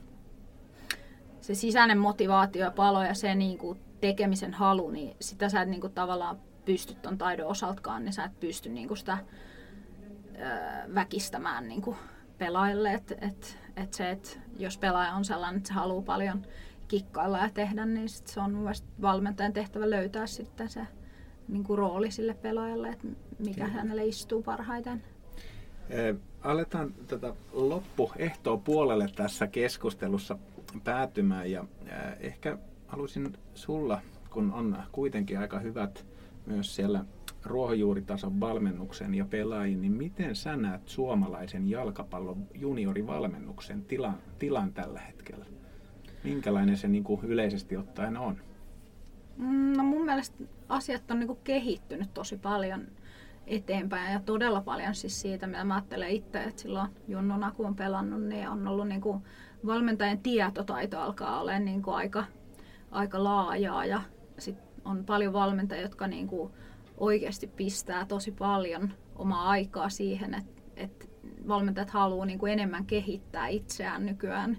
[1.41, 5.89] se sisäinen motivaatio ja palo ja se niinku tekemisen halu, niin sitä sä et niinku
[5.89, 11.97] tavallaan pysty ton taidon osaltakaan, niin sä et pysty niinku sitä ö, väkistämään niinku
[12.39, 12.93] pelaajille.
[12.93, 16.43] Et, et, et se, et jos pelaaja on sellainen, että se haluaa paljon
[16.89, 20.87] kikkailla ja tehdä, niin sit se on mun valmentajan tehtävä löytää sitten se
[21.49, 23.07] niinku rooli sille pelaajalle, että
[23.39, 23.79] mikä Kyllä.
[23.79, 25.03] hänelle istuu parhaiten.
[25.91, 30.39] Eh, Aletaan tätä loppuehtoa puolelle tässä keskustelussa
[30.85, 34.01] päätymään ja eh, ehkä haluaisin sulla,
[34.31, 36.07] kun on kuitenkin aika hyvät
[36.47, 37.05] myös siellä
[37.45, 45.47] ruohonjuuritason valmennuksen ja pelaajiin, niin miten sä näet suomalaisen jalkapallon juniorivalmennuksen tilan, tilan tällä hetkellä?
[46.25, 48.37] Minkälainen se niin kuin yleisesti ottaen on?
[49.37, 52.87] Mm, No mun mielestä asiat on niinku kehittynyt tosi paljon
[53.47, 57.77] eteenpäin ja todella paljon siis siitä, mitä mä ajattelen itse, että silloin junnuna kun on
[57.77, 59.23] pelannut, niin on ollut niinku
[59.67, 62.25] valmentajan tietotaito alkaa olemaan niinku aika,
[62.91, 64.01] aika laajaa ja
[64.39, 66.51] sit on paljon valmentajia, jotka niinku
[66.99, 71.07] oikeasti pistää tosi paljon omaa aikaa siihen, että, että
[71.49, 74.59] valmentajat haluaa niinku enemmän kehittää itseään nykyään,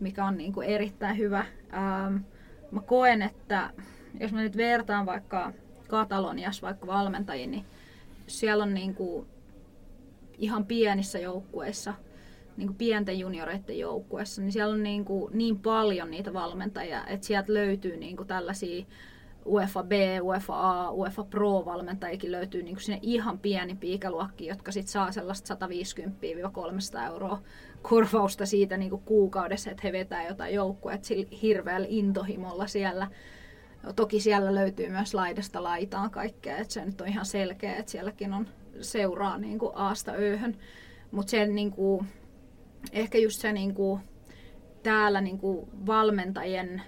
[0.00, 1.44] mikä on niinku erittäin hyvä.
[1.74, 2.16] Ähm,
[2.70, 3.70] mä koen, että
[4.20, 5.52] jos mä nyt vertaan vaikka
[5.88, 7.64] Kataloniassa vaikka valmentajiin, niin
[8.26, 9.26] siellä on niinku
[10.38, 11.94] ihan pienissä joukkueissa,
[12.56, 17.96] niinku pienten junioreiden joukkueissa, niin siellä on niinku niin paljon niitä valmentajia, että sieltä löytyy
[17.96, 18.86] niinku tällaisia
[19.46, 19.92] UEFA B,
[20.22, 27.06] UEFA A, UEFA Pro-valmentajikin löytyy niinku sinne ihan pienimpiä ikäluokkia, jotka sit saa sellaista 150-300
[27.06, 27.42] euroa
[27.82, 33.10] korvausta siitä niinku kuukaudessa, että he vetää jotain joukkuetta sillä hirveällä intohimolla siellä.
[33.96, 38.32] Toki siellä löytyy myös laidasta laitaan kaikkea, että se nyt on ihan selkeä, että sielläkin
[38.32, 38.48] on
[38.80, 40.56] seuraa niin kuin aasta ööhön.
[41.10, 42.06] Mutta se niin kuin,
[42.92, 44.00] ehkä just se niin kuin,
[44.82, 46.82] täällä niin kuin valmentajien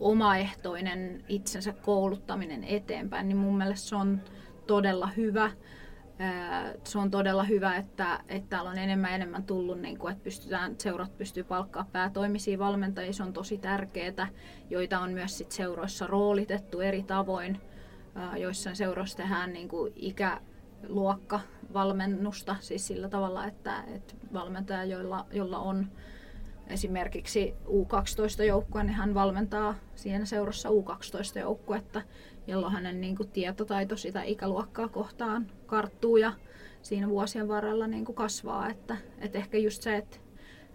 [0.00, 4.20] omaehtoinen itsensä kouluttaminen eteenpäin, niin mun mielestä se on
[4.66, 5.50] todella hyvä.
[6.84, 10.74] Se on todella hyvä, että, että täällä on enemmän enemmän tullut, niin kuin, että pystytään,
[10.78, 13.12] seurat pystyy palkkaa päätoimisia valmentajia.
[13.12, 14.28] Se on tosi tärkeää,
[14.70, 17.60] joita on myös sit seuroissa roolitettu eri tavoin.
[18.38, 21.40] Joissain seuroissa tehdään niin kuin ikäluokka
[21.72, 25.86] valmennusta, siis sillä tavalla, että, että valmentaja, jolla, jolla on
[26.70, 32.02] esimerkiksi U12-joukkue, niin hän valmentaa siinä seurassa U12-joukkuetta,
[32.46, 36.32] jolloin hänen niin kuin, tietotaito sitä ikäluokkaa kohtaan karttuu ja
[36.82, 38.68] siinä vuosien varrella niin kuin, kasvaa.
[38.68, 40.16] Että, että ehkä just se, että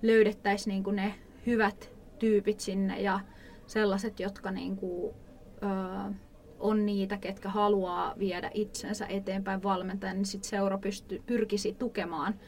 [0.02, 1.16] löydettäisiin niin kuin, ne
[1.46, 3.20] hyvät tyypit sinne ja
[3.68, 5.16] sellaiset, jotka niin kuin,
[5.64, 6.14] öö,
[6.60, 12.40] on niitä, ketkä haluaa viedä itsensä eteenpäin valmentajan, niin sit seura pysty, pyrkisi tukemaan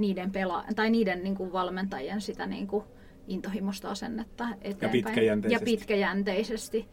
[0.00, 2.84] niiden, pela- tai niiden niin kuin valmentajien sitä niin kuin
[3.26, 4.92] intohimosta asennetta eteenpäin.
[4.92, 5.70] pitkäjänteisesti.
[5.70, 6.88] Ja pitkäjänteisesti.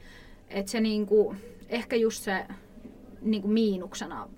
[0.50, 1.38] Et se niin kuin,
[1.70, 2.46] ehkä just se
[3.22, 4.30] niin kuin miinuksena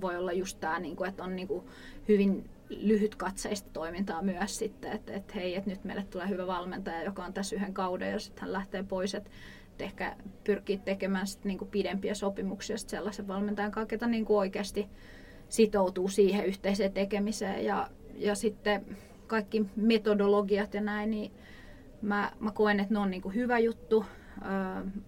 [0.00, 1.64] voi olla just tämä, niin kuin, että on niin kuin
[2.08, 7.24] hyvin lyhytkatseista toimintaa myös sitten, että et hei, että nyt meille tulee hyvä valmentaja, joka
[7.24, 9.30] on tässä yhden kauden ja sitten hän lähtee pois, että
[9.72, 14.88] et ehkä pyrkii tekemään sit niinku pidempiä sopimuksia sit sellaisen valmentajan kanssa, ketä niinku oikeasti
[15.48, 18.96] sitoutuu siihen yhteiseen tekemiseen ja, ja sitten
[19.26, 21.32] kaikki metodologiat ja näin, niin
[22.02, 24.04] mä, mä koen, että ne on niinku hyvä juttu.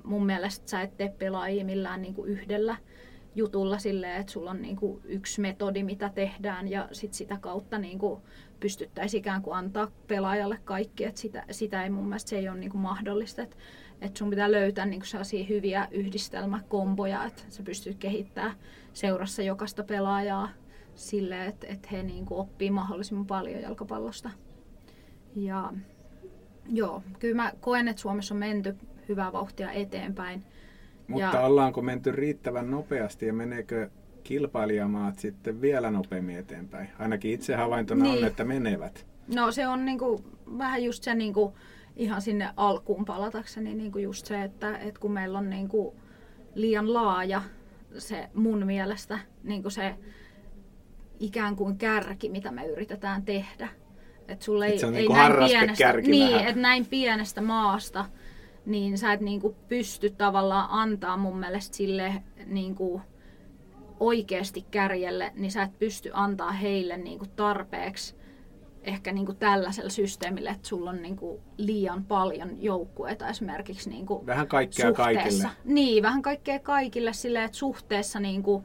[0.04, 2.76] Mun mielestä sä et tee pelaajia millään niinku yhdellä
[3.34, 8.22] jutulla silleen, että sulla on niinku yksi metodi, mitä tehdään ja sit sitä kautta niinku
[8.60, 12.58] pystyttäisiin ikään kuin antaa pelaajalle kaikki, että sitä, sitä ei mun mielestä se ei ole
[12.58, 13.56] niinku mahdollista, että
[14.00, 18.56] et sun pitää löytää niinku sellaisia hyviä yhdistelmäkomboja, että sä pystyt kehittämään
[18.92, 20.48] seurassa jokaista pelaajaa
[20.96, 24.30] silleen, että et he niinku oppii mahdollisimman paljon jalkapallosta.
[25.34, 25.72] Ja
[26.68, 28.76] joo, kyllä mä koen, että Suomessa on menty
[29.08, 30.44] hyvää vauhtia eteenpäin.
[31.08, 33.90] Mutta Ja- ollaanko menty riittävän nopeasti ja meneekö
[34.24, 36.88] kilpailijamaat sitten vielä nopeammin eteenpäin?
[36.98, 38.18] Ainakin itse havaintona Niin.
[38.18, 39.06] on, että menevät.
[39.34, 40.24] No se on niinku,
[40.58, 41.54] vähän just se niinku,
[41.96, 45.94] ihan sinne alkuun palatakseni niinku just se, että, että kun meillä on niinku
[46.54, 47.42] liian laaja
[47.98, 49.94] se mun mielestä niinku se
[51.20, 53.68] ikään kuin kärki, mitä me yritetään tehdä.
[54.28, 57.40] Et sulle Et ei, se on ei niinku näin harrastekärki pienestä, niin, että näin pienestä
[57.40, 58.04] maasta,
[58.66, 63.00] niin sä et niinku pysty tavallaan antaa mun mielestä sille niinku
[64.00, 68.16] oikeasti kärjelle, niin sä et pysty antaa heille niinku tarpeeksi
[68.82, 74.06] ehkä niin kuin tällaisella systeemillä, että sulla on niin kuin liian paljon joukkueita esimerkiksi niin
[74.06, 75.48] kuin Vähän kaikkea suhteessa.
[75.48, 75.48] kaikille.
[75.64, 78.64] Niin, vähän kaikkea kaikille silleen, että suhteessa niin kuin,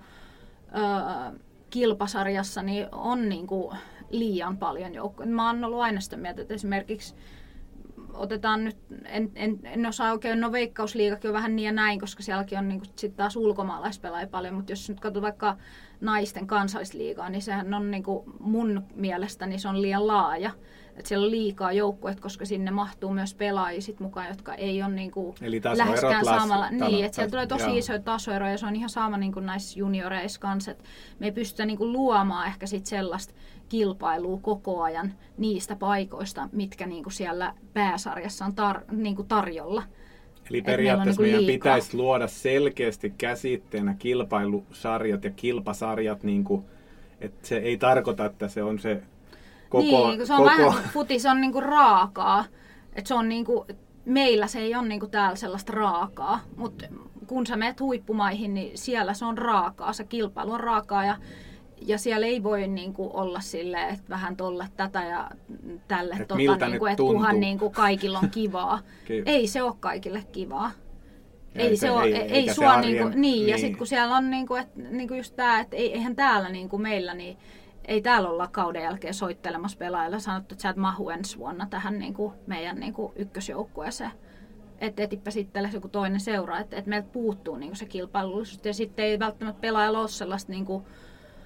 [0.76, 1.40] ö,
[1.72, 3.78] kilpasarjassa niin on niin kuin
[4.10, 5.30] liian paljon joukkoja.
[5.30, 7.16] Mä oon ollut aina sitä mieltä, että esimerkiksi
[8.14, 12.24] otetaan nyt, en, en, en osaa oikein, no veikkausliigakin on vähän niin ja näin, koska
[12.24, 15.58] sielläkin on niin sitten taas ulkomaalaispelaajia paljon, mutta jos nyt katsot vaikka
[16.02, 20.52] naisten kansallisliigaa, niin sehän on niin kuin mun mielestä niin se on liian laaja.
[20.96, 24.92] Että siellä on liikaa joukkueet, koska sinne mahtuu myös pelaajia sit mukaan, jotka ei ole
[24.94, 26.68] niin kuin Eli läheskään las- samalla.
[26.80, 27.78] talo- Niin, että siellä tulee tosi joo.
[27.78, 30.72] isoja tasoeroja ja se on ihan sama niin kuin näissä junioreissa kanssa.
[30.72, 30.84] Että
[31.20, 33.34] me ei pystytä niin kuin luomaan ehkä sit sellaista
[33.70, 39.84] kilpailua koko ajan niistä paikoista, mitkä niin kuin siellä pääsarjassa on tar- niin kuin tarjolla.
[40.50, 41.74] Eli periaatteessa niinku meidän liikaa.
[41.76, 46.66] pitäisi luoda selkeästi käsitteenä kilpailusarjat ja kilpasarjat, niin kuin,
[47.22, 49.02] että se ei tarkoita, että se on se
[49.72, 49.84] koko...
[50.08, 52.46] niin, kun se on koko vähän, futis on niinku raakaa.
[52.94, 53.66] Et se on niinku,
[54.06, 56.86] meillä se ei ole niinku täällä sellaista raakaa, mutta
[57.28, 61.16] kun sä menet huippumaihin, niin siellä se on raakaa, se kilpailu on raakaa ja,
[61.82, 65.30] ja siellä ei voi niinku olla silleen, että vähän tolle tätä ja
[65.88, 66.54] tälle, Et tota, niinku,
[66.86, 67.40] nyt että kunhan tuntuu.
[67.40, 68.80] niinku kaikilla on kivaa.
[69.26, 70.72] Ei se ole kaikille kivaa.
[71.56, 73.56] Ja Ei, ei se, ole, ei- ei, ei se sua arjen- niinku, niin, niin, ja
[73.56, 73.60] niin.
[73.60, 77.14] sitten kun siellä on niinku, et, niinku just tämä, että ei, eihän täällä niinku meillä,
[77.14, 77.38] niin
[77.86, 82.00] ei täällä olla kauden jälkeen soittelemassa pelaajilla sanottu, että sä et mahu ensi vuonna tähän
[82.00, 84.12] niinku meidän niinku ykkösjoukkueeseen.
[84.80, 89.06] Että etipä sitten joku toinen seura, että et meiltä puuttuu niinku se kilpailullisuus ja sitten
[89.06, 90.86] ei välttämättä pelaajalla ole sellaista niinku,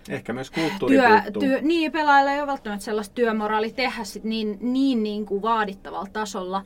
[0.10, 1.42] Ehkä myös kulttuuri työ, puuttuu.
[1.42, 6.10] työ, niin, pelaajilla ei ole välttämättä sellaista työmoraali tehdä sit niin, niin, niin kuin vaadittavalla
[6.14, 6.62] tasolla,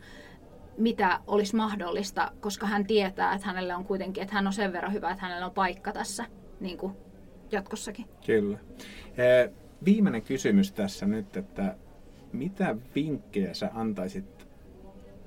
[0.78, 4.93] mitä olisi mahdollista, koska hän tietää, että hänelle on kuitenkin, että hän on sen verran
[4.93, 6.26] hyvä, että hänellä on paikka tässä
[6.59, 6.93] niin kuin
[7.51, 8.05] jatkossakin.
[8.26, 8.57] Kyllä.
[9.17, 9.51] Eh,
[9.86, 11.75] Viimeinen kysymys tässä nyt, että
[12.34, 14.47] mitä vinkkejä sä antaisit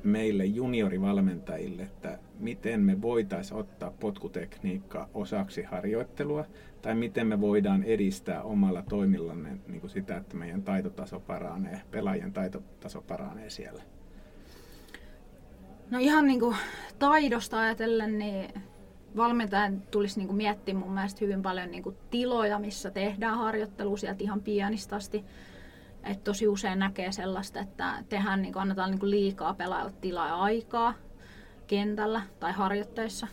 [0.05, 6.45] meille juniorivalmentajille, että miten me voitaisiin ottaa potkutekniikka osaksi harjoittelua,
[6.83, 12.33] tai miten me voidaan edistää omalla toimillanne niin kuin sitä, että meidän taitotaso paranee, pelaajien
[12.33, 13.83] taitotaso paranee siellä.
[15.91, 16.57] No ihan niin kuin
[16.99, 18.51] taidosta ajatellen, niin
[19.17, 23.97] valmentajan tulisi niin kuin miettiä mun mielestä hyvin paljon niin kuin tiloja, missä tehdään harjoittelua
[23.97, 25.25] sieltä ihan pienistä asti.
[26.05, 30.29] Et tosi usein näkee sellaista, että tehdään, niin kuin, annetaan niin kuin liikaa pelaajalle tilaa
[30.29, 30.95] ja aikaa
[31.67, 33.27] kentällä tai harjoitteissa.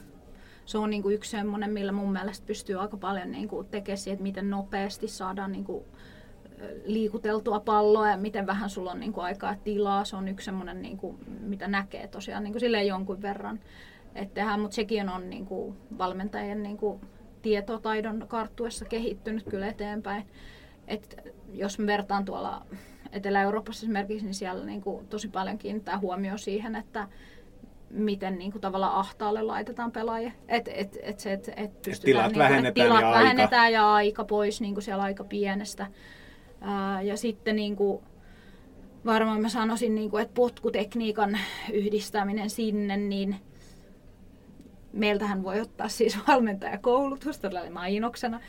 [0.65, 3.97] Se on niin kuin yksi semmoinen, millä mun mielestä pystyy aika paljon niin kuin tekemään
[3.97, 5.85] siihen, että miten nopeasti saadaan niin kuin
[6.85, 10.05] liikuteltua palloa ja miten vähän sulla on niin kuin aikaa tilaa.
[10.05, 13.59] Se on yksi semmoinen, niin kuin, mitä näkee tosiaan niin kuin jonkun verran.
[14.15, 17.01] Et tehdään, mutta sekin on niin kuin valmentajien niin kuin
[17.41, 20.27] tietotaidon karttuessa kehittynyt kyllä eteenpäin.
[20.87, 21.17] Et
[21.53, 22.65] jos me vertaan tuolla
[23.11, 27.07] Etelä-Euroopassa esimerkiksi, niin siellä niin kuin tosi paljon kiinnittää huomioon siihen, että
[27.89, 30.31] miten niin kuin tavallaan ahtaalle laitetaan pelaajia.
[30.47, 33.19] Et, et, et se, et, et pystytään, tilat niin kuin, vähennetään tilat ja aika.
[33.19, 35.87] vähennetään ja aika pois niin kuin siellä aika pienestä.
[36.61, 38.03] Ää, ja sitten niin kuin,
[39.05, 41.37] varmaan mä sanoisin, niin kuin, että potkutekniikan
[41.73, 43.35] yhdistäminen sinne, niin
[44.93, 48.39] meiltähän voi ottaa siis valmentajakoulutusta tällä mainoksena.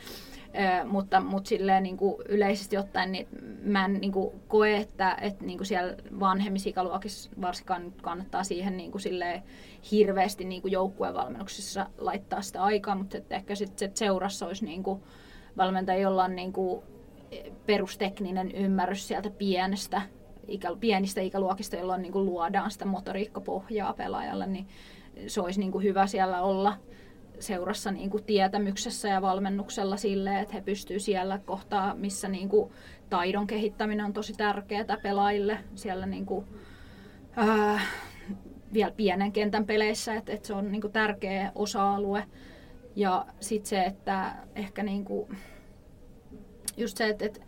[0.55, 3.29] Ö, mutta, mutta silleen niin kuin yleisesti ottaen niin
[3.63, 8.77] mä en niin kuin koe, että, että niin kuin siellä vanhemmissa ikäluokissa varsinkaan kannattaa siihen
[8.77, 9.43] niin kuin silleen
[9.91, 15.03] hirveästi niin kuin joukkuevalmennuksissa laittaa sitä aikaa, mutta että ehkä sitten seurassa olisi niin kuin
[15.57, 16.83] valmentaja, jolla on niin kuin
[17.67, 20.03] perustekninen ymmärrys sieltä pienestä,
[20.49, 24.67] ikä, pienistä ikäluokista, jolloin niin kuin luodaan sitä motoriikkapohjaa pelaajalle, niin
[25.27, 26.77] se olisi niin kuin hyvä siellä olla
[27.39, 32.73] seurassa niin kuin tietämyksessä ja valmennuksella sille, että he pystyvät siellä kohtaa, missä niin kuin
[33.11, 36.47] taidon kehittäminen on tosi tärkeää pelaajille siellä niin kuin,
[37.37, 37.81] ää,
[38.73, 42.25] vielä pienen kentän peleissä, että, että se on niin kuin tärkeä osa-alue.
[42.97, 45.37] Ja sitten se, että ehkä niin kuin,
[46.77, 47.41] just se, että, että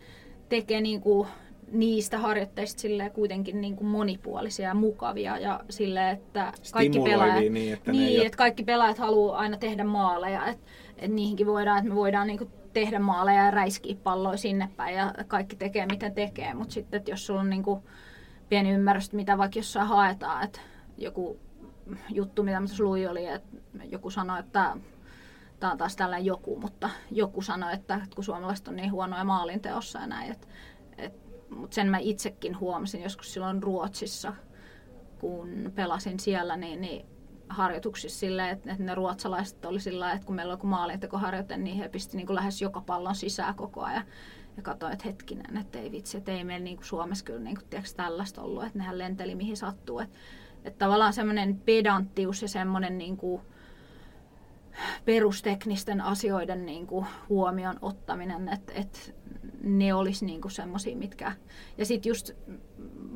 [0.49, 1.27] tekee niin kuin
[1.73, 7.73] niistä harjoitteista silleen kuitenkin niin kuin monipuolisia ja mukavia ja sille, että kaikki pelaajat, niin,
[7.73, 10.65] että niin, että kaikki pelaajat haluaa aina tehdä maaleja, että,
[10.97, 14.95] että niihinkin voidaan, että me voidaan niin kuin tehdä maaleja ja räiskiä palloja sinne päin
[14.95, 17.81] ja kaikki tekee miten tekee, mutta sitten että jos sulla on niin kuin
[18.49, 20.59] pieni ymmärrys, mitä vaikka jossain haetaan, että
[20.97, 21.39] joku
[22.09, 23.57] juttu, mitä mä luin oli, että
[23.91, 24.77] joku sanoi, että
[25.59, 29.99] tämä on taas tällainen joku, mutta joku sanoi, että kun suomalaiset on niin huonoja maalinteossa
[29.99, 30.47] ja näin, että,
[31.49, 34.33] mutta sen mä itsekin huomasin joskus silloin Ruotsissa,
[35.19, 37.05] kun pelasin siellä, niin, niin
[37.49, 41.89] harjoituksissa silleen, että, että ne ruotsalaiset oli sillä että kun meillä oli maalintekoharjoite, niin he
[41.89, 44.03] pisti niin kuin lähes joka pallon sisään koko ajan.
[44.57, 47.55] Ja katsoin, että hetkinen, että ei vitsi, että ei meillä niin kuin Suomessa kyllä niin
[47.55, 49.99] kuin, tiedätkö, tällaista ollut, että nehän lenteli mihin sattuu.
[49.99, 50.17] Että,
[50.63, 53.41] että tavallaan semmoinen pedanttius ja semmoinen niin kuin,
[55.05, 58.99] perusteknisten asioiden niin kuin, huomioon ottaminen, että, että
[59.63, 61.31] ne olisi niin semmoisia, mitkä...
[61.77, 62.31] Ja sitten just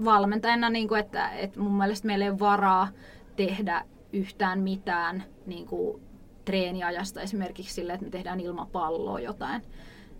[0.05, 2.87] valmentajana, niin kuin, että, että mun mielestä meillä ei ole varaa
[3.35, 6.01] tehdä yhtään mitään niin kuin,
[6.45, 9.61] treeniajasta esimerkiksi sille, että me tehdään ilmapalloa jotain.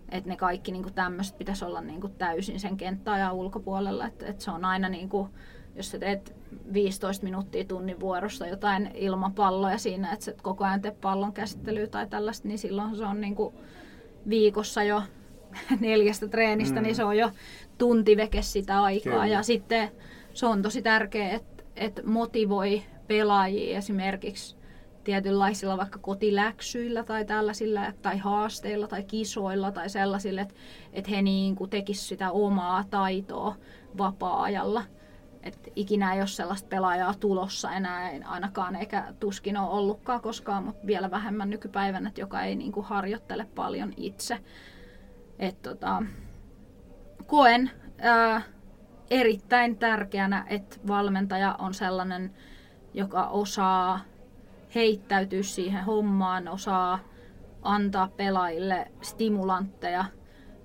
[0.08, 4.06] Että ne kaikki niin tämmöiset pitäisi olla niin kuin, täysin sen kenttäajan ulkopuolella.
[4.06, 5.28] Että, että se on aina, niin kuin,
[5.74, 6.36] jos sä teet
[6.72, 12.06] 15 minuuttia tunnin vuorosta jotain ilmapalloja siinä, että sä koko ajan teet pallon käsittelyä tai
[12.06, 13.54] tällaista, niin silloin se on niin kuin,
[14.28, 15.02] viikossa jo
[15.80, 16.86] neljästä treenistä, niin mm.
[16.86, 17.30] niin se on jo
[17.78, 19.12] tunti veke sitä aikaa.
[19.12, 19.26] Kyllä.
[19.26, 19.90] Ja sitten
[20.34, 24.58] se on tosi tärkeää, että, että motivoi pelaajia esimerkiksi
[25.04, 30.54] tietynlaisilla vaikka kotiläksyillä tai tällaisilla tai haasteilla tai kisoilla tai sellaisilla, että,
[30.92, 33.54] että he niin kuin tekisivät sitä omaa taitoa
[33.98, 34.84] vapaa-ajalla.
[35.42, 40.86] Et ikinä ei ole sellaista pelaajaa tulossa enää ainakaan, eikä tuskin ole ollutkaan koskaan, mutta
[40.86, 44.38] vielä vähemmän nykypäivänä, että joka ei niin kuin harjoittele paljon itse.
[45.38, 46.02] Et tota,
[47.26, 48.42] koen ää,
[49.10, 52.34] erittäin tärkeänä, että valmentaja on sellainen,
[52.94, 54.00] joka osaa
[54.74, 56.98] heittäytyä siihen hommaan, osaa
[57.62, 60.04] antaa pelaajille stimulantteja.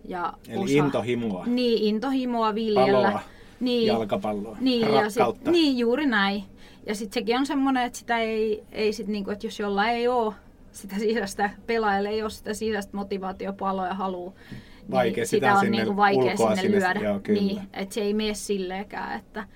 [0.06, 1.46] Ja Eli osa, intohimoa.
[1.46, 3.08] Niin, intohimoa viljellä.
[3.08, 3.22] Paloa,
[3.60, 5.20] niin, jalkapalloa, niin, rakkautta.
[5.20, 6.44] Ja sit, niin, juuri näin.
[6.86, 10.08] Ja sitten sekin on semmoinen, että sitä ei, ei sit niinku, että jos jolla ei
[10.08, 10.34] ole
[10.74, 13.96] sitä sisäistä, pelaajalle ei ole sitä sisäistä motivaatiopaloa ja
[14.92, 17.00] vaikea niin sitä, sitä on niinku vaikea sinne, sinne lyödä.
[17.00, 19.20] Joo, niin, että se ei mene silleenkään.
[19.20, 19.48] Että,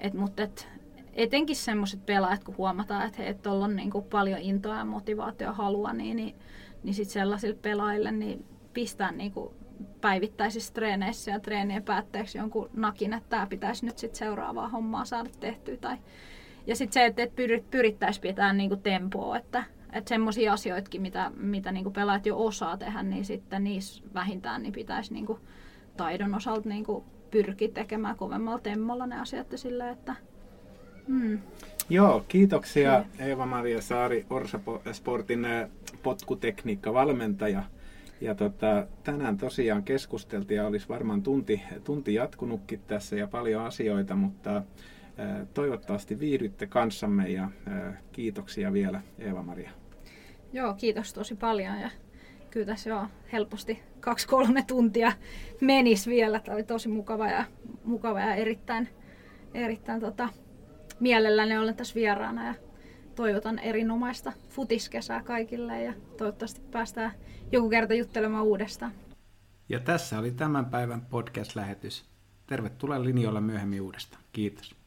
[0.00, 0.68] et, mutta et,
[1.12, 6.16] etenkin semmoiset pelaajat, kun huomataan, että he on niinku paljon intoa ja motivaatio halua, niin,
[6.16, 6.34] niin,
[6.82, 9.54] niin sit sellaisille pelaajille niin pistää niinku
[10.00, 15.30] päivittäisissä treeneissä ja treenien päätteeksi jonkun nakin, että tämä pitäisi nyt sit seuraavaa hommaa saada
[15.40, 15.76] tehtyä.
[15.76, 15.96] Tai,
[16.66, 19.64] ja sitten se, että, että pyrittäisiin pitää niinku tempoa, että,
[19.94, 24.72] että semmoisia asioitakin, mitä, mitä niinku pelaajat jo osaa tehdä, niin sitten niissä vähintään niin
[24.72, 25.38] pitäisi niinku
[25.96, 30.16] taidon osalta niinku pyrkiä tekemään kovemmalla temmolla ne asiat sillä, että
[31.08, 31.38] mm.
[31.88, 34.60] Joo, kiitoksia Eeva-Maria Saari, Orsa
[34.92, 35.46] Sportin
[36.02, 37.62] potkutekniikka-valmentaja.
[38.20, 44.16] Ja tota, tänään tosiaan keskusteltiin ja olisi varmaan tunti, tunti jatkunutkin tässä ja paljon asioita,
[44.16, 44.62] mutta
[45.54, 47.48] toivottavasti viihdytte kanssamme ja
[48.12, 49.70] kiitoksia vielä Eeva-Maria.
[50.54, 51.90] Joo, kiitos tosi paljon ja
[52.50, 55.12] kyllä tässä jo helposti kaksi-kolme tuntia
[55.60, 56.40] menisi vielä.
[56.40, 57.44] Tämä oli tosi mukava ja,
[57.84, 58.88] mukava ja erittäin,
[59.54, 60.28] erittäin tota,
[61.00, 62.54] mielelläni olen tässä vieraana ja
[63.14, 67.12] toivotan erinomaista futiskesää kaikille ja toivottavasti päästään
[67.52, 68.92] joku kerta juttelemaan uudestaan.
[69.68, 72.04] Ja tässä oli tämän päivän podcast-lähetys.
[72.46, 74.22] Tervetuloa linjoilla myöhemmin uudestaan.
[74.32, 74.83] Kiitos.